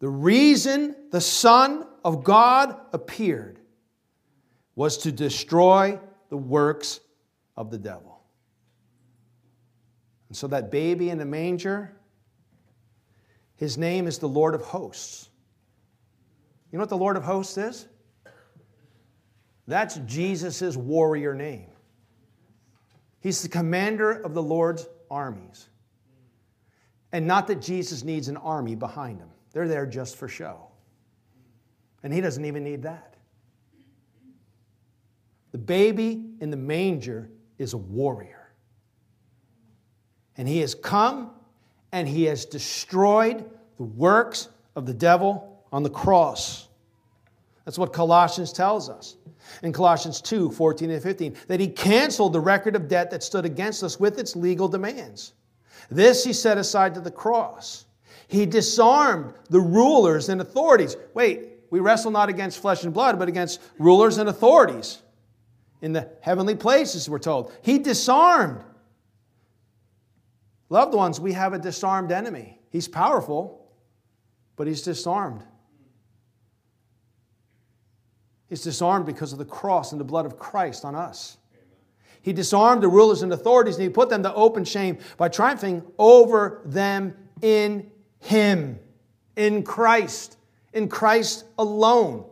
The 0.00 0.08
reason 0.08 0.94
the 1.10 1.20
Son 1.20 1.86
of 2.04 2.22
God 2.24 2.78
appeared 2.92 3.58
was 4.74 4.98
to 4.98 5.12
destroy 5.12 5.98
the 6.30 6.36
works 6.36 7.00
of 7.56 7.70
the 7.70 7.78
devil. 7.78 8.22
And 10.28 10.36
so 10.36 10.46
that 10.48 10.70
baby 10.70 11.10
in 11.10 11.18
the 11.18 11.24
manger, 11.24 11.96
his 13.56 13.76
name 13.76 14.06
is 14.06 14.18
the 14.18 14.28
Lord 14.28 14.54
of 14.54 14.62
hosts. 14.62 15.30
You 16.70 16.78
know 16.78 16.82
what 16.82 16.90
the 16.90 16.96
Lord 16.96 17.16
of 17.16 17.24
hosts 17.24 17.56
is? 17.56 17.88
That's 19.66 19.96
Jesus' 20.06 20.76
warrior 20.76 21.34
name. 21.34 21.70
He's 23.20 23.42
the 23.42 23.48
commander 23.48 24.12
of 24.12 24.32
the 24.32 24.42
Lord's 24.42 24.86
armies. 25.10 25.68
And 27.12 27.26
not 27.26 27.46
that 27.48 27.60
Jesus 27.60 28.04
needs 28.04 28.28
an 28.28 28.36
army 28.36 28.74
behind 28.74 29.18
him, 29.18 29.28
they're 29.52 29.68
there 29.68 29.86
just 29.86 30.16
for 30.16 30.28
show. 30.28 30.68
And 32.02 32.12
he 32.12 32.20
doesn't 32.20 32.44
even 32.44 32.64
need 32.64 32.82
that. 32.82 33.14
The 35.52 35.58
baby 35.58 36.24
in 36.40 36.50
the 36.50 36.56
manger 36.56 37.30
is 37.58 37.72
a 37.72 37.78
warrior. 37.78 38.52
And 40.36 40.46
he 40.46 40.60
has 40.60 40.74
come 40.74 41.30
and 41.90 42.06
he 42.06 42.24
has 42.24 42.44
destroyed 42.44 43.48
the 43.76 43.84
works 43.84 44.48
of 44.76 44.86
the 44.86 44.94
devil 44.94 45.64
on 45.72 45.82
the 45.82 45.90
cross. 45.90 46.68
That's 47.64 47.78
what 47.78 47.92
Colossians 47.92 48.52
tells 48.52 48.88
us. 48.88 49.16
In 49.62 49.72
Colossians 49.72 50.20
2 50.20 50.50
14 50.52 50.90
and 50.90 51.02
15, 51.02 51.36
that 51.48 51.58
he 51.58 51.68
canceled 51.68 52.32
the 52.32 52.40
record 52.40 52.76
of 52.76 52.86
debt 52.86 53.10
that 53.10 53.22
stood 53.22 53.44
against 53.44 53.82
us 53.82 53.98
with 53.98 54.18
its 54.18 54.36
legal 54.36 54.68
demands 54.68 55.32
this 55.90 56.24
he 56.24 56.32
set 56.32 56.58
aside 56.58 56.94
to 56.94 57.00
the 57.00 57.10
cross. 57.10 57.86
He 58.28 58.46
disarmed 58.46 59.34
the 59.50 59.60
rulers 59.60 60.28
and 60.28 60.40
authorities. 60.40 60.96
Wait, 61.14 61.48
we 61.70 61.80
wrestle 61.80 62.10
not 62.10 62.28
against 62.28 62.60
flesh 62.60 62.84
and 62.84 62.94
blood, 62.94 63.18
but 63.18 63.28
against 63.28 63.60
rulers 63.78 64.18
and 64.18 64.28
authorities 64.28 65.02
in 65.80 65.92
the 65.92 66.08
heavenly 66.20 66.54
places, 66.54 67.08
we're 67.08 67.18
told. 67.18 67.52
He 67.62 67.78
disarmed. 67.78 68.62
Loved 70.68 70.94
ones, 70.94 71.18
we 71.18 71.32
have 71.32 71.54
a 71.54 71.58
disarmed 71.58 72.12
enemy. 72.12 72.60
He's 72.70 72.86
powerful, 72.86 73.66
but 74.56 74.66
he's 74.66 74.82
disarmed. 74.82 75.42
He's 78.48 78.62
disarmed 78.62 79.06
because 79.06 79.32
of 79.32 79.38
the 79.38 79.44
cross 79.44 79.92
and 79.92 80.00
the 80.00 80.04
blood 80.04 80.26
of 80.26 80.38
Christ 80.38 80.84
on 80.84 80.94
us. 80.94 81.38
He 82.20 82.32
disarmed 82.32 82.82
the 82.82 82.88
rulers 82.88 83.22
and 83.22 83.32
authorities 83.32 83.76
and 83.76 83.84
he 83.84 83.88
put 83.88 84.10
them 84.10 84.22
to 84.24 84.34
open 84.34 84.64
shame 84.64 84.98
by 85.16 85.28
triumphing 85.28 85.82
over 85.98 86.60
them 86.66 87.14
in 87.40 87.90
Him, 88.20 88.78
in 89.36 89.62
Christ. 89.62 90.36
In 90.74 90.88
Christ 90.88 91.44
alone 91.58 92.26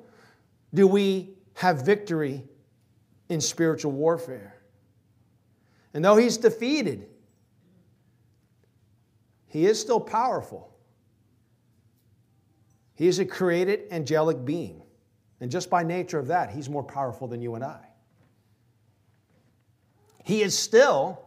do 0.74 0.86
we 0.86 1.30
have 1.54 1.86
victory 1.86 2.44
in 3.28 3.40
spiritual 3.40 3.92
warfare. 3.92 4.56
And 5.94 6.04
though 6.04 6.16
He's 6.16 6.36
defeated, 6.36 7.06
He 9.46 9.64
is 9.64 9.80
still 9.80 10.00
powerful. 10.00 10.76
He 12.94 13.06
is 13.08 13.18
a 13.18 13.24
created 13.24 13.84
angelic 13.90 14.44
being. 14.44 14.82
And 15.40 15.50
just 15.50 15.70
by 15.70 15.82
nature 15.82 16.18
of 16.18 16.28
that, 16.28 16.50
He's 16.50 16.68
more 16.68 16.84
powerful 16.84 17.28
than 17.28 17.40
you 17.40 17.54
and 17.54 17.64
I. 17.64 17.80
He 20.24 20.42
is 20.42 20.58
still 20.58 21.22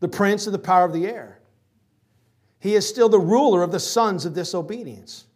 the 0.00 0.08
prince 0.08 0.46
of 0.46 0.52
the 0.52 0.58
power 0.58 0.84
of 0.84 0.92
the 0.92 1.06
air. 1.06 1.40
He 2.64 2.76
is 2.76 2.88
still 2.88 3.10
the 3.10 3.20
ruler 3.20 3.62
of 3.62 3.72
the 3.72 3.78
sons 3.78 4.24
of 4.24 4.32
disobedience. 4.32 5.26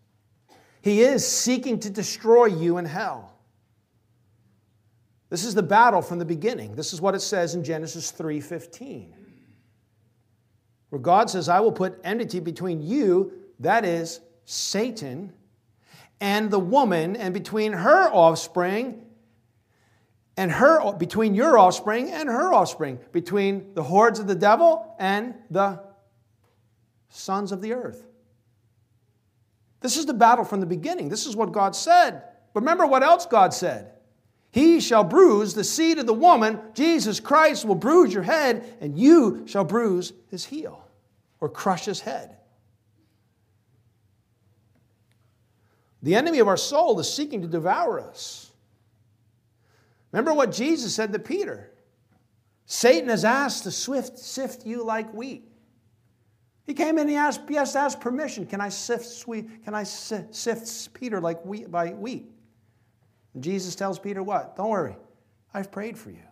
He 0.81 1.03
is 1.03 1.27
seeking 1.27 1.79
to 1.81 1.91
destroy 1.91 2.47
you 2.47 2.79
in 2.79 2.87
hell. 2.87 3.35
This 5.29 5.45
is 5.45 5.55
the 5.55 5.63
battle 5.63 6.01
from 6.01 6.19
the 6.19 6.25
beginning. 6.25 6.75
This 6.75 6.95
is 6.95 7.03
what 7.03 7.15
it 7.15 7.21
says 7.21 7.55
in 7.55 7.65
Genesis 7.65 8.11
3:15. 8.13 9.15
Where 10.89 11.03
God 11.03 11.29
says, 11.29 11.51
"I 11.51 11.61
will 11.61 11.71
put 11.71 12.01
enmity 12.03 12.41
between 12.41 12.81
you, 12.81 13.31
that 13.61 13.85
is 13.85 14.21
Satan, 14.47 15.35
and 16.23 16.51
the 16.51 16.59
woman, 16.59 17.15
and 17.15 17.35
between 17.35 17.75
her 17.75 18.09
offspring 18.11 19.05
and 20.39 20.51
her 20.51 20.95
between 20.95 21.35
your 21.35 21.59
offspring 21.59 22.11
and 22.11 22.27
her 22.31 22.55
offspring, 22.55 23.01
between 23.13 23.75
the 23.75 23.83
hordes 23.83 24.19
of 24.19 24.27
the 24.27 24.35
devil 24.35 24.95
and 24.99 25.35
the 25.51 25.88
sons 27.09 27.53
of 27.53 27.61
the 27.61 27.73
earth. 27.73 28.07
This 29.81 29.97
is 29.97 30.07
the 30.07 30.15
battle 30.15 30.45
from 30.45 30.61
the 30.61 30.67
beginning. 30.67 31.09
This 31.09 31.27
is 31.27 31.37
what 31.37 31.53
God 31.53 31.77
said. 31.77 32.23
Remember 32.55 32.87
what 32.87 33.03
else 33.03 33.27
God 33.27 33.55
said. 33.55 33.93
He 34.51 34.81
shall 34.81 35.05
bruise 35.05 35.55
the 35.55 35.65
seed 35.65 35.99
of 35.99 36.07
the 36.07 36.15
woman. 36.15 36.59
Jesus 36.75 37.21
Christ 37.21 37.65
will 37.65 37.75
bruise 37.75 38.13
your 38.13 38.23
head, 38.23 38.65
and 38.81 38.99
you 38.99 39.47
shall 39.47 39.65
bruise 39.65 40.13
his 40.31 40.45
heel 40.45 40.85
or 41.41 41.49
crush 41.49 41.85
his 41.85 42.01
head. 42.01 42.37
The 46.03 46.15
enemy 46.15 46.39
of 46.39 46.49
our 46.49 46.57
soul 46.57 46.99
is 47.01 47.13
seeking 47.13 47.43
to 47.43 47.49
devour 47.49 48.01
us. 48.01 48.51
Remember 50.13 50.33
what 50.33 50.53
Jesus 50.53 50.95
said 50.95 51.13
to 51.13 51.19
Peter 51.19 51.71
Satan 52.67 53.09
has 53.09 53.25
asked 53.25 53.65
to 53.65 53.71
swift 53.71 54.19
sift 54.19 54.67
you 54.67 54.85
like 54.85 55.13
wheat. 55.13 55.48
He 56.69 56.75
came 56.75 56.99
in, 56.99 57.09
he 57.09 57.17
asked, 57.17 57.41
he 57.49 57.55
has 57.55 57.73
to 57.73 57.79
ask 57.79 57.99
permission. 57.99 58.45
Can 58.45 58.61
I 58.61 58.69
sift 58.69 59.07
sweet, 59.07 59.65
can 59.65 59.75
I 59.75 59.85
sift 59.85 60.93
Peter 60.93 61.19
like 61.19 61.43
wheat 61.43 61.71
by 61.71 61.89
wheat? 61.89 62.31
And 63.33 63.43
Jesus 63.43 63.75
tells 63.75 63.99
Peter 63.99 64.23
what? 64.23 64.55
Don't 64.55 64.69
worry. 64.69 64.95
I've 65.55 65.73
prayed 65.73 65.97
for 65.97 66.11
you. 66.11 66.23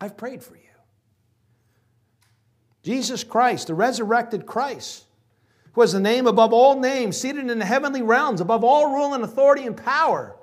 I've 0.00 0.16
prayed 0.16 0.42
for 0.42 0.56
you. 0.56 0.62
Jesus 2.82 3.22
Christ, 3.22 3.68
the 3.68 3.74
resurrected 3.74 4.44
Christ, 4.44 5.04
who 5.74 5.80
has 5.80 5.92
the 5.92 6.00
name 6.00 6.26
above 6.26 6.52
all 6.52 6.80
names, 6.80 7.16
seated 7.16 7.48
in 7.48 7.60
the 7.60 7.64
heavenly 7.64 8.02
realms, 8.02 8.40
above 8.40 8.64
all 8.64 8.92
rule 8.92 9.14
and 9.14 9.22
authority 9.22 9.66
and 9.66 9.76
power, 9.76 10.34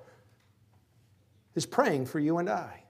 is 1.53 1.65
praying 1.65 2.05
for 2.05 2.19
you 2.19 2.37
and 2.37 2.49
I. 2.49 2.80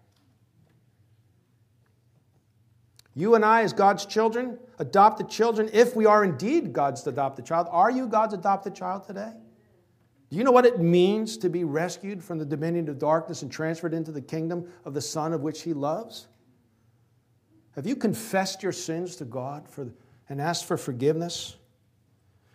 You 3.14 3.36
and 3.36 3.44
I, 3.44 3.64
as 3.64 3.74
God's 3.74 4.06
children, 4.06 4.58
adopted 4.80 5.30
children, 5.30 5.70
if 5.74 5.96
we 5.96 6.06
are 6.06 6.24
indeed 6.24 6.72
God's 6.72 7.06
adopted 7.06 7.46
child, 7.46 7.68
are 7.70 7.92
you 7.92 8.08
God's 8.08 8.34
adopted 8.34 8.74
child 8.74 9.06
today? 9.06 9.34
Do 10.30 10.38
you 10.38 10.46
know 10.46 10.52
what 10.52 10.66
it 10.66 10.80
means 10.80 11.36
to 11.38 11.50
be 11.50 11.66
rescued 11.66 12.24
from 12.24 12.38
the 12.38 12.46
dominion 12.46 12.88
of 12.88 13.00
darkness 13.00 13.42
and 13.42 13.52
transferred 13.52 13.94
into 13.94 14.14
the 14.14 14.22
kingdom 14.22 14.72
of 14.86 14.94
the 14.94 15.02
Son 15.02 15.34
of 15.34 15.42
which 15.42 15.64
He 15.64 15.74
loves? 15.74 16.28
Have 17.76 17.86
you 17.86 17.98
confessed 17.98 18.64
your 18.64 18.72
sins 18.72 19.18
to 19.18 19.26
God 19.26 19.68
for, 19.68 19.90
and 20.30 20.40
asked 20.40 20.66
for 20.66 20.78
forgiveness? 20.78 21.58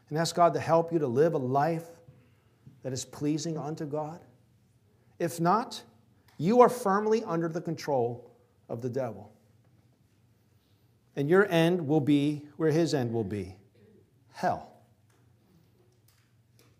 And 0.09 0.17
asked 0.17 0.37
God 0.37 0.55
to 0.55 0.61
help 0.61 0.93
you 0.93 0.99
to 1.01 1.07
live 1.07 1.35
a 1.35 1.39
life 1.39 1.85
that 2.83 2.95
is 2.95 3.05
pleasing 3.05 3.59
unto 3.59 3.85
God? 3.85 4.21
If 5.19 5.39
not, 5.39 5.83
you 6.39 6.61
are 6.61 6.69
firmly 6.69 7.25
under 7.25 7.49
the 7.49 7.61
control 7.61 8.31
of 8.69 8.81
the 8.81 8.89
devil 8.89 9.36
and 11.17 11.29
your 11.29 11.51
end 11.51 11.87
will 11.89 12.01
be 12.01 12.47
where 12.57 12.71
his 12.71 12.95
end 12.95 13.13
will 13.13 13.25
be 13.25 13.57
hell. 14.33 14.73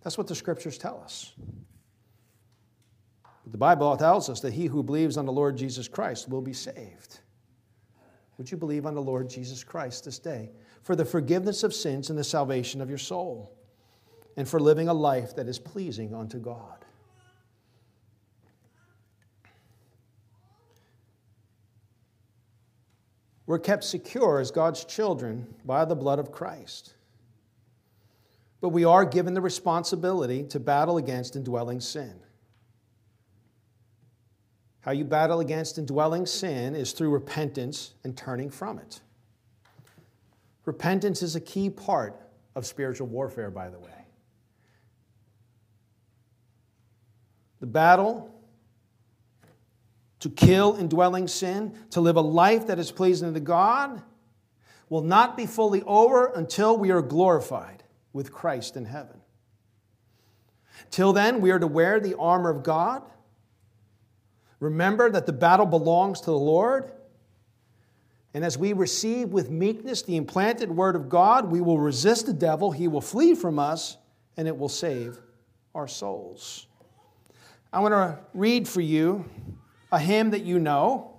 That's 0.03 0.17
what 0.17 0.29
the 0.29 0.35
scriptures 0.35 0.79
tell 0.79 1.01
us. 1.03 1.33
The 3.49 3.59
Bible 3.59 3.97
tells 3.97 4.29
us 4.29 4.41
that 4.41 4.53
he 4.53 4.67
who 4.67 4.83
believes 4.83 5.17
on 5.17 5.27
the 5.27 5.33
Lord 5.33 5.57
Jesus 5.57 5.89
Christ 5.89 6.29
will 6.29 6.43
be 6.43 6.53
saved. 6.53 7.21
Would 8.39 8.51
you 8.51 8.57
believe 8.57 8.87
on 8.87 8.95
the 8.95 9.03
Lord 9.03 9.31
Jesus 9.31 9.65
Christ 9.65 10.05
this 10.05 10.19
day 10.19 10.51
for 10.83 10.95
the 10.95 11.05
forgiveness 11.05 11.63
of 11.63 11.75
sins 11.75 12.11
and 12.11 12.19
the 12.19 12.25
salvation 12.25 12.81
of 12.81 12.89
your 12.89 12.99
soul, 12.99 13.57
and 14.37 14.49
for 14.49 14.61
living 14.61 14.89
a 14.89 14.95
life 14.95 15.35
that 15.35 15.49
is 15.49 15.59
pleasing 15.59 16.15
unto 16.15 16.39
God? 16.39 16.86
We're 23.47 23.59
kept 23.59 23.85
secure 23.85 24.41
as 24.41 24.51
God's 24.51 24.85
children 24.85 25.47
by 25.65 25.85
the 25.85 25.95
blood 25.95 26.19
of 26.19 26.33
Christ. 26.33 26.95
But 28.61 28.71
we 28.71 28.85
are 28.85 29.05
given 29.05 29.35
the 29.35 29.41
responsibility 29.41 30.43
to 30.45 30.59
battle 30.59 30.97
against 30.97 31.37
indwelling 31.37 31.81
sin. 31.81 32.15
How 34.81 34.93
you 34.93 35.05
battle 35.05 35.41
against 35.41 35.79
indwelling 35.79 36.27
sin 36.27 36.75
is 36.75 36.93
through 36.93 37.11
repentance 37.11 37.95
and 38.05 38.17
turning 38.17 38.51
from 38.51 38.79
it. 38.79 39.01
Repentance 40.65 41.23
is 41.23 41.37
a 41.37 41.41
key 41.41 41.71
part 41.71 42.21
of 42.57 42.67
spiritual 42.67 43.07
warfare, 43.07 43.51
by 43.51 43.69
the 43.69 43.79
way. 43.79 43.91
The 47.61 47.67
battle 47.67 48.36
to 50.27 50.47
kill 50.47 50.75
indwelling 50.77 51.29
sin, 51.29 51.73
to 51.91 52.01
live 52.01 52.17
a 52.17 52.21
life 52.21 52.67
that 52.67 52.81
is 52.81 52.91
pleasing 52.91 53.33
to 53.33 53.39
God, 53.39 54.03
will 54.89 55.03
not 55.03 55.37
be 55.37 55.47
fully 55.47 55.83
over 55.83 56.33
until 56.35 56.77
we 56.77 56.91
are 56.91 57.01
glorified 57.01 57.85
with 58.13 58.33
Christ 58.33 58.77
in 58.77 58.87
heaven. 58.87 59.21
Till 60.91 61.13
then, 61.13 61.41
we 61.41 61.53
are 61.53 61.61
to 61.61 61.67
wear 61.69 62.01
the 62.01 62.19
armor 62.19 62.51
of 62.51 62.65
God. 62.65 63.05
Remember 64.59 65.09
that 65.09 65.27
the 65.27 65.33
battle 65.33 65.67
belongs 65.67 66.21
to 66.23 66.27
the 66.27 66.33
Lord. 66.33 66.91
And 68.35 68.45
as 68.45 68.59
we 68.59 68.73
receive 68.73 69.29
with 69.29 69.49
meekness 69.49 70.03
the 70.03 70.17
implanted 70.17 70.73
word 70.73 70.97
of 70.97 71.09
God, 71.09 71.53
we 71.53 71.61
will 71.61 71.79
resist 71.79 72.27
the 72.27 72.33
devil, 72.33 72.73
he 72.73 72.89
will 72.89 73.01
flee 73.01 73.37
from 73.37 73.61
us, 73.61 73.97
and 74.37 74.49
it 74.49 74.59
will 74.59 74.69
save 74.69 75.19
our 75.73 75.87
souls. 75.87 76.67
I 77.73 77.79
want 77.79 77.93
to 77.93 78.19
read 78.35 78.67
for 78.67 78.81
you 78.81 79.25
a 79.91 79.99
hymn 79.99 80.31
that 80.31 80.43
you 80.43 80.59
know. 80.59 81.13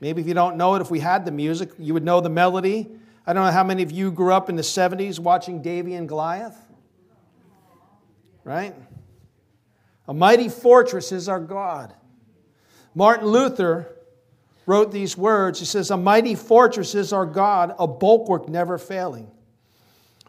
Maybe 0.00 0.20
if 0.20 0.26
you 0.26 0.34
don't 0.34 0.56
know 0.56 0.74
it, 0.74 0.82
if 0.82 0.90
we 0.90 1.00
had 1.00 1.24
the 1.24 1.30
music, 1.30 1.70
you 1.78 1.94
would 1.94 2.04
know 2.04 2.20
the 2.20 2.28
melody. 2.28 2.88
I 3.26 3.32
don't 3.32 3.44
know 3.44 3.52
how 3.52 3.62
many 3.62 3.82
of 3.82 3.92
you 3.92 4.10
grew 4.10 4.32
up 4.32 4.48
in 4.48 4.56
the 4.56 4.62
70s 4.62 5.18
watching 5.18 5.62
Davey 5.62 5.94
and 5.94 6.08
Goliath. 6.08 6.56
Right? 8.44 8.74
A 10.08 10.14
mighty 10.14 10.48
fortress 10.48 11.12
is 11.12 11.28
our 11.28 11.38
God. 11.38 11.94
Martin 12.94 13.26
Luther 13.26 13.96
wrote 14.66 14.90
these 14.90 15.16
words. 15.16 15.60
He 15.60 15.64
says, 15.64 15.90
A 15.90 15.96
mighty 15.96 16.34
fortress 16.34 16.94
is 16.94 17.12
our 17.12 17.26
God, 17.26 17.74
a 17.78 17.86
bulwark 17.86 18.48
never 18.48 18.78
failing. 18.78 19.30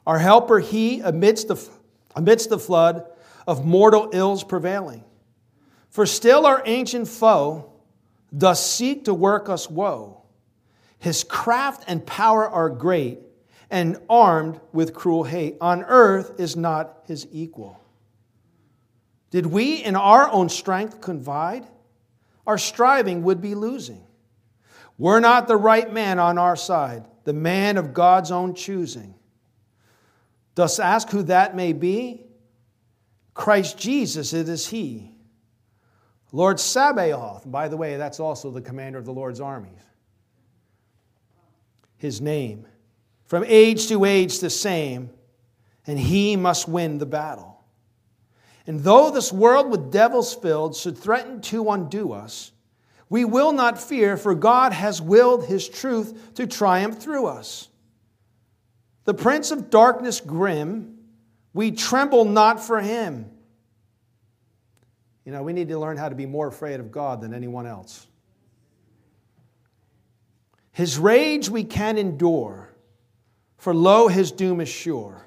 Our 0.06 0.20
helper, 0.20 0.60
he, 0.60 1.00
amidst 1.00 1.48
the, 1.48 1.70
amidst 2.16 2.50
the 2.50 2.60
flood 2.60 3.06
of 3.48 3.66
mortal 3.66 4.10
ills 4.14 4.44
prevailing. 4.44 5.04
For 5.94 6.08
still 6.08 6.48
our 6.48 6.64
ancient 6.66 7.08
foe 7.08 7.72
does 8.36 8.60
seek 8.66 9.06
to 9.06 9.14
work 9.14 9.48
us 9.48 9.70
woe. 9.70 10.24
His 10.98 11.24
craft 11.24 11.84
and 11.86 12.04
power 12.04 12.50
are 12.50 12.70
great, 12.70 13.20
and 13.70 14.00
armed 14.10 14.60
with 14.72 14.96
cruel 14.96 15.24
hate. 15.24 15.56
On 15.62 15.84
earth 15.84 16.40
is 16.40 16.56
not 16.56 17.04
his 17.06 17.28
equal. 17.32 17.80
Did 19.30 19.46
we 19.46 19.84
in 19.84 19.96
our 19.96 20.32
own 20.32 20.50
strength 20.50 21.00
confide? 21.00 21.68
Our 22.48 22.58
striving 22.58 23.22
would 23.24 23.40
be 23.40 23.54
losing. 23.54 24.04
We're 24.98 25.20
not 25.20 25.48
the 25.48 25.58
right 25.58 25.94
man 25.94 26.18
on 26.18 26.40
our 26.40 26.56
side, 26.56 27.06
the 27.24 27.34
man 27.34 27.78
of 27.78 27.94
God's 27.94 28.32
own 28.32 28.56
choosing. 28.56 29.14
Dost 30.56 30.80
ask 30.80 31.12
who 31.12 31.22
that 31.24 31.56
may 31.56 31.72
be? 31.72 32.26
Christ 33.36 33.78
Jesus, 33.78 34.34
it 34.34 34.50
is 34.50 34.68
He 34.68 35.13
Lord 36.36 36.60
Sabaoth, 36.60 37.50
by 37.50 37.68
the 37.68 37.78
way, 37.78 37.96
that's 37.96 38.20
also 38.20 38.50
the 38.50 38.60
commander 38.60 38.98
of 38.98 39.06
the 39.06 39.14
Lord's 39.14 39.40
armies. 39.40 39.80
His 41.96 42.20
name. 42.20 42.68
From 43.26 43.46
age 43.48 43.88
to 43.88 44.04
age 44.04 44.40
the 44.40 44.50
same, 44.50 45.12
and 45.86 45.98
he 45.98 46.36
must 46.36 46.68
win 46.68 46.98
the 46.98 47.06
battle. 47.06 47.64
And 48.66 48.80
though 48.80 49.12
this 49.12 49.32
world 49.32 49.70
with 49.70 49.92
devils 49.92 50.34
filled 50.34 50.76
should 50.76 50.98
threaten 50.98 51.40
to 51.42 51.70
undo 51.70 52.14
us, 52.14 52.52
we 53.10 53.26
will 53.26 53.52
not 53.52 53.80
fear, 53.80 54.18
for 54.18 54.34
God 54.34 54.74
has 54.74 55.00
willed 55.00 55.46
his 55.46 55.70
truth 55.70 56.34
to 56.34 56.48
triumph 56.48 57.00
through 57.00 57.28
us. 57.28 57.70
The 59.04 59.14
prince 59.14 59.52
of 59.52 59.70
darkness 59.70 60.20
grim, 60.20 60.98
we 61.54 61.72
tremble 61.72 62.26
not 62.26 62.60
for 62.60 62.82
him. 62.82 63.30
You 65.26 65.32
know, 65.32 65.44
we 65.44 65.54
need 65.54 65.70
to 65.70 65.80
learn 65.80 65.98
how 65.98 66.10
to 66.10 66.16
be 66.16 66.26
more 66.26 66.48
afraid 66.48 66.80
of 66.80 66.92
God 66.92 67.22
than 67.22 67.34
anyone 67.34 67.66
else. 67.66 68.08
His 70.72 70.98
rage 70.98 71.50
we 71.50 71.64
can 71.64 71.98
endure, 71.98 72.70
For 73.58 73.74
lo, 73.74 74.08
his 74.08 74.32
doom 74.32 74.60
is 74.60 74.70
sure. 74.70 75.26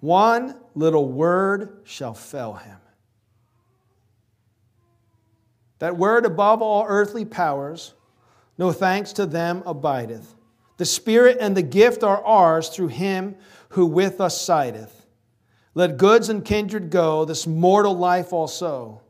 One 0.00 0.56
little 0.74 1.08
word 1.08 1.82
shall 1.84 2.14
fell 2.14 2.54
him. 2.54 2.78
That 5.78 5.96
word 5.96 6.26
above 6.26 6.60
all 6.60 6.84
earthly 6.86 7.24
powers, 7.24 7.94
no 8.58 8.72
thanks 8.72 9.14
to 9.14 9.26
them 9.26 9.62
abideth. 9.64 10.34
The 10.76 10.84
Spirit 10.84 11.38
and 11.40 11.56
the 11.56 11.62
gift 11.62 12.02
are 12.02 12.22
ours 12.24 12.68
through 12.68 12.88
him 12.88 13.36
who 13.70 13.86
with 13.86 14.20
us 14.20 14.40
sideth. 14.40 14.99
Let 15.80 15.96
goods 15.96 16.28
and 16.28 16.44
kindred 16.44 16.90
go, 16.90 17.24
this 17.24 17.46
mortal 17.46 17.96
life 17.96 18.34
also. 18.34 19.00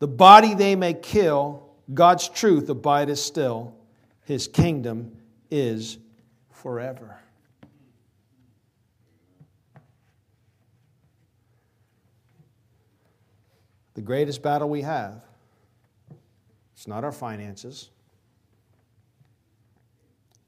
The 0.00 0.08
body 0.08 0.54
they 0.54 0.74
may 0.74 0.92
kill, 0.92 1.62
God's 1.94 2.28
truth 2.28 2.68
abideth 2.68 3.20
still. 3.20 3.76
His 4.24 4.48
kingdom 4.48 5.16
is 5.52 5.98
forever. 6.50 7.16
The 13.94 14.02
greatest 14.02 14.42
battle 14.42 14.68
we 14.68 14.82
have 14.82 15.22
it's 16.74 16.88
not 16.88 17.04
our 17.04 17.12
finances. 17.12 17.88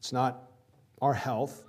It's 0.00 0.12
not 0.12 0.42
our 1.00 1.14
health. 1.14 1.62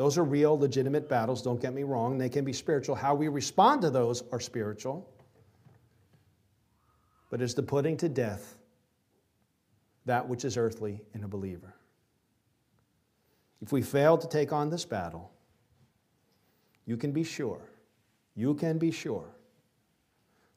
Those 0.00 0.16
are 0.16 0.24
real, 0.24 0.58
legitimate 0.58 1.10
battles, 1.10 1.42
don't 1.42 1.60
get 1.60 1.74
me 1.74 1.82
wrong. 1.82 2.16
They 2.16 2.30
can 2.30 2.42
be 2.42 2.54
spiritual. 2.54 2.94
How 2.94 3.14
we 3.14 3.28
respond 3.28 3.82
to 3.82 3.90
those 3.90 4.22
are 4.32 4.40
spiritual. 4.40 5.06
But 7.28 7.42
it's 7.42 7.52
the 7.52 7.62
putting 7.62 7.98
to 7.98 8.08
death 8.08 8.56
that 10.06 10.26
which 10.26 10.46
is 10.46 10.56
earthly 10.56 11.02
in 11.12 11.22
a 11.22 11.28
believer. 11.28 11.74
If 13.60 13.72
we 13.72 13.82
fail 13.82 14.16
to 14.16 14.26
take 14.26 14.54
on 14.54 14.70
this 14.70 14.86
battle, 14.86 15.30
you 16.86 16.96
can 16.96 17.12
be 17.12 17.22
sure, 17.22 17.60
you 18.34 18.54
can 18.54 18.78
be 18.78 18.90
sure 18.90 19.36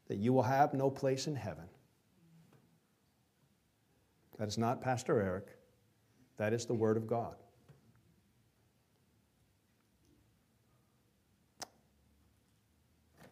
that 0.07 0.19
you 0.19 0.31
will 0.31 0.43
have 0.43 0.73
no 0.73 0.89
place 0.89 1.27
in 1.27 1.35
heaven 1.35 1.65
that 4.39 4.47
is 4.47 4.57
not 4.57 4.81
Pastor 4.81 5.21
Eric. 5.21 5.47
That 6.37 6.53
is 6.53 6.65
the 6.65 6.73
Word 6.73 6.95
of 6.95 7.07
God. 7.07 7.35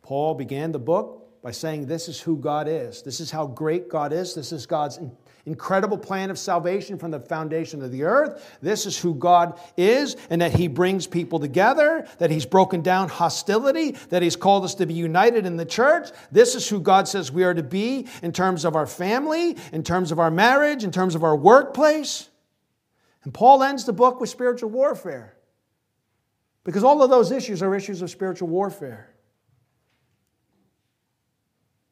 Paul 0.02 0.36
began 0.36 0.72
the 0.72 0.80
book 0.80 1.42
by 1.42 1.52
saying, 1.52 1.86
This 1.86 2.08
is 2.08 2.20
who 2.20 2.38
God 2.38 2.68
is. 2.68 3.02
This 3.02 3.20
is 3.20 3.32
how 3.32 3.48
great 3.48 3.90
God 3.90 4.14
is. 4.14 4.34
This 4.34 4.52
is 4.52 4.66
God's 4.66 5.00
incredible 5.46 5.98
plan 5.98 6.30
of 6.30 6.38
salvation 6.38 6.98
from 6.98 7.12
the 7.12 7.20
foundation 7.20 7.82
of 7.82 7.92
the 7.92 8.04
earth. 8.04 8.58
This 8.62 8.86
is 8.86 8.98
who 8.98 9.16
God 9.16 9.60
is, 9.76 10.16
and 10.30 10.42
that 10.42 10.54
He 10.54 10.68
brings 10.68 11.08
people 11.08 11.40
together, 11.40 12.08
that 12.20 12.30
He's 12.30 12.46
broken 12.46 12.82
down 12.82 13.10
hostility, 13.10 13.92
that 14.10 14.22
He's 14.22 14.36
called 14.36 14.64
us 14.64 14.76
to 14.76 14.86
be 14.86 14.94
united 14.94 15.46
in 15.46 15.58
the 15.58 15.66
church. 15.66 16.10
This 16.32 16.56
is 16.56 16.68
who 16.68 16.80
God 16.80 17.08
says 17.08 17.32
we 17.32 17.44
are 17.44 17.54
to 17.54 17.64
be 17.64 18.08
in 18.22 18.32
terms 18.32 18.66
of 18.66 18.76
our 18.76 18.88
family, 18.88 19.58
in 19.72 19.84
terms 19.84 20.12
of 20.12 20.20
our 20.20 20.32
marriage, 20.32 20.84
in 20.84 20.92
terms 20.92 21.16
of 21.16 21.24
our 21.24 21.36
workplace. 21.36 22.30
And 23.24 23.34
Paul 23.34 23.64
ends 23.64 23.86
the 23.86 23.94
book 23.94 24.20
with 24.20 24.30
spiritual 24.30 24.70
warfare. 24.70 25.38
Because 26.64 26.84
all 26.84 27.02
of 27.02 27.10
those 27.10 27.32
issues 27.32 27.64
are 27.64 27.74
issues 27.76 28.02
of 28.04 28.12
spiritual 28.12 28.48
warfare. 28.48 29.11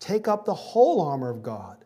take 0.00 0.28
up 0.28 0.44
the 0.44 0.54
whole 0.54 1.00
armor 1.00 1.30
of 1.30 1.42
God 1.42 1.84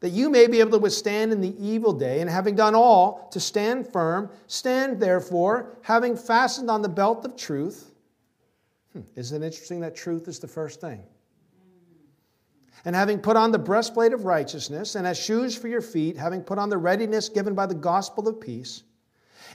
that 0.00 0.10
you 0.10 0.30
may 0.30 0.46
be 0.46 0.60
able 0.60 0.70
to 0.72 0.78
withstand 0.78 1.30
in 1.30 1.40
the 1.40 1.54
evil 1.64 1.92
day, 1.92 2.20
and 2.20 2.30
having 2.30 2.54
done 2.54 2.74
all, 2.74 3.28
to 3.32 3.38
stand 3.38 3.86
firm. 3.86 4.30
Stand 4.46 4.98
therefore, 4.98 5.76
having 5.82 6.16
fastened 6.16 6.70
on 6.70 6.82
the 6.82 6.88
belt 6.88 7.24
of 7.24 7.36
truth. 7.36 7.92
Hmm, 8.94 9.02
isn't 9.14 9.42
it 9.42 9.46
interesting 9.46 9.80
that 9.80 9.94
truth 9.94 10.26
is 10.26 10.38
the 10.38 10.48
first 10.48 10.80
thing? 10.80 11.02
And 12.86 12.96
having 12.96 13.18
put 13.18 13.36
on 13.36 13.52
the 13.52 13.58
breastplate 13.58 14.14
of 14.14 14.24
righteousness, 14.24 14.94
and 14.94 15.06
as 15.06 15.18
shoes 15.18 15.54
for 15.54 15.68
your 15.68 15.82
feet, 15.82 16.16
having 16.16 16.42
put 16.42 16.58
on 16.58 16.70
the 16.70 16.78
readiness 16.78 17.28
given 17.28 17.54
by 17.54 17.66
the 17.66 17.74
gospel 17.74 18.26
of 18.26 18.40
peace. 18.40 18.84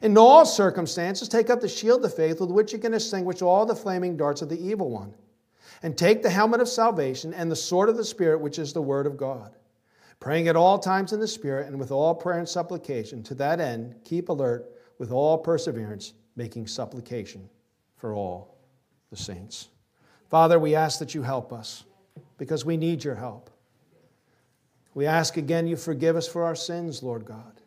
In 0.03 0.15
all 0.15 0.45
circumstances, 0.45 1.27
take 1.27 1.49
up 1.49 1.59
the 1.59 1.67
shield 1.67 2.05
of 2.05 2.13
faith 2.13 2.39
with 2.39 2.51
which 2.51 2.71
you 2.71 2.77
can 2.77 2.93
extinguish 2.93 3.41
all 3.41 3.65
the 3.65 3.75
flaming 3.75 4.15
darts 4.15 4.43
of 4.43 4.49
the 4.49 4.63
evil 4.63 4.91
one. 4.91 5.11
And 5.84 5.97
take 5.97 6.23
the 6.23 6.30
helmet 6.30 6.61
of 6.61 6.69
salvation 6.69 7.34
and 7.34 7.51
the 7.51 7.55
sword 7.55 7.89
of 7.89 7.97
the 7.97 8.05
Spirit, 8.05 8.41
which 8.41 8.59
is 8.59 8.73
the 8.73 8.82
word 8.82 9.05
of 9.05 9.17
God 9.17 9.55
praying 10.19 10.47
at 10.47 10.55
all 10.55 10.80
times 10.80 11.13
in 11.13 11.19
the 11.19 11.28
Spirit 11.28 11.67
and 11.67 11.80
with 11.80 11.91
all 11.91 12.15
prayer 12.15 12.39
and 12.39 12.49
supplication. 12.49 13.23
To 13.23 13.36
that 13.36 13.59
end, 13.59 13.95
keep 14.03 14.30
alert 14.30 14.65
with 14.97 15.11
all 15.11 15.38
perseverance, 15.38 16.13
making 16.36 16.67
supplication 16.67 17.49
for 17.97 18.13
all 18.13 18.57
the 19.11 19.17
saints. 19.17 19.69
Father, 20.30 20.59
we 20.59 20.76
ask 20.76 20.99
that 20.99 21.13
you 21.13 21.21
help 21.21 21.53
us 21.53 21.84
because 22.38 22.65
we 22.65 22.78
need 22.78 23.03
your 23.03 23.15
help. 23.15 23.49
We 24.93 25.05
ask 25.05 25.38
again 25.38 25.67
you 25.67 25.76
forgive 25.76 26.15
us 26.15 26.28
for 26.28 26.43
our 26.43 26.55
sins, 26.55 27.03
Lord 27.03 27.26
God. 27.26 27.61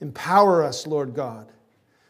Empower 0.00 0.62
us, 0.62 0.86
Lord 0.86 1.14
God, 1.14 1.50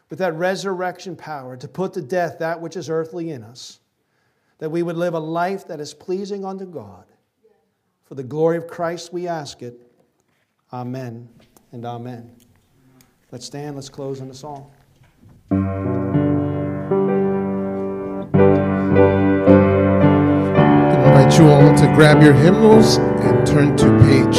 with 0.09 0.19
that 0.19 0.35
resurrection 0.35 1.15
power 1.15 1.55
to 1.57 1.67
put 1.67 1.93
to 1.93 2.01
death 2.01 2.39
that 2.39 2.59
which 2.59 2.75
is 2.75 2.89
earthly 2.89 3.31
in 3.31 3.43
us, 3.43 3.79
that 4.59 4.69
we 4.69 4.83
would 4.83 4.97
live 4.97 5.13
a 5.13 5.19
life 5.19 5.67
that 5.67 5.79
is 5.79 5.93
pleasing 5.93 6.45
unto 6.45 6.65
God 6.65 7.05
for 8.05 8.15
the 8.15 8.23
glory 8.23 8.57
of 8.57 8.67
Christ, 8.67 9.11
we 9.11 9.27
ask 9.27 9.61
it. 9.63 9.81
Amen 10.71 11.27
and 11.71 11.83
amen. 11.85 12.35
Let's 13.31 13.47
stand, 13.47 13.75
let's 13.75 13.89
close 13.89 14.19
in 14.19 14.29
a 14.29 14.33
song. 14.33 14.71
I 15.51 15.55
invite 20.93 21.37
you 21.39 21.49
all 21.49 21.75
to 21.75 21.87
grab 21.95 22.21
your 22.21 22.33
hymnals 22.33 22.97
and 22.97 23.43
turn 23.45 23.75
to 23.77 23.85
page 24.05 24.37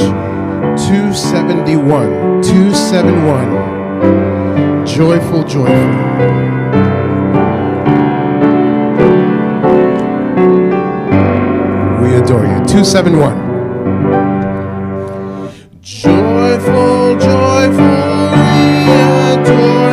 271. 0.88 2.42
271. 2.42 4.86
Joyful, 4.86 5.42
joyful. 5.42 6.65
You. 12.28 12.34
271. 12.34 13.38
Joyful, 15.80 17.18
joyful, 17.20 17.84
adore 19.30 19.85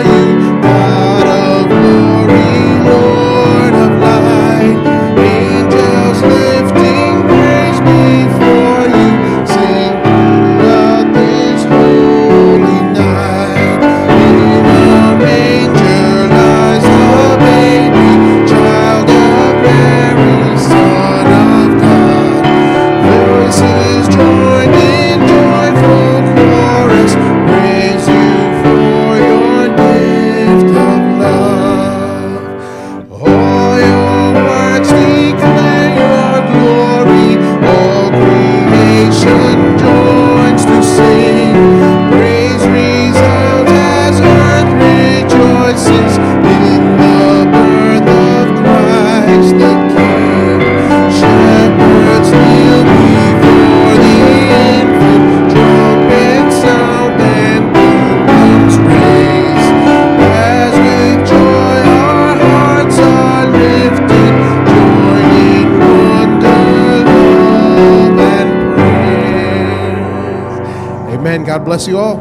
You 71.85 71.99
all. 71.99 72.03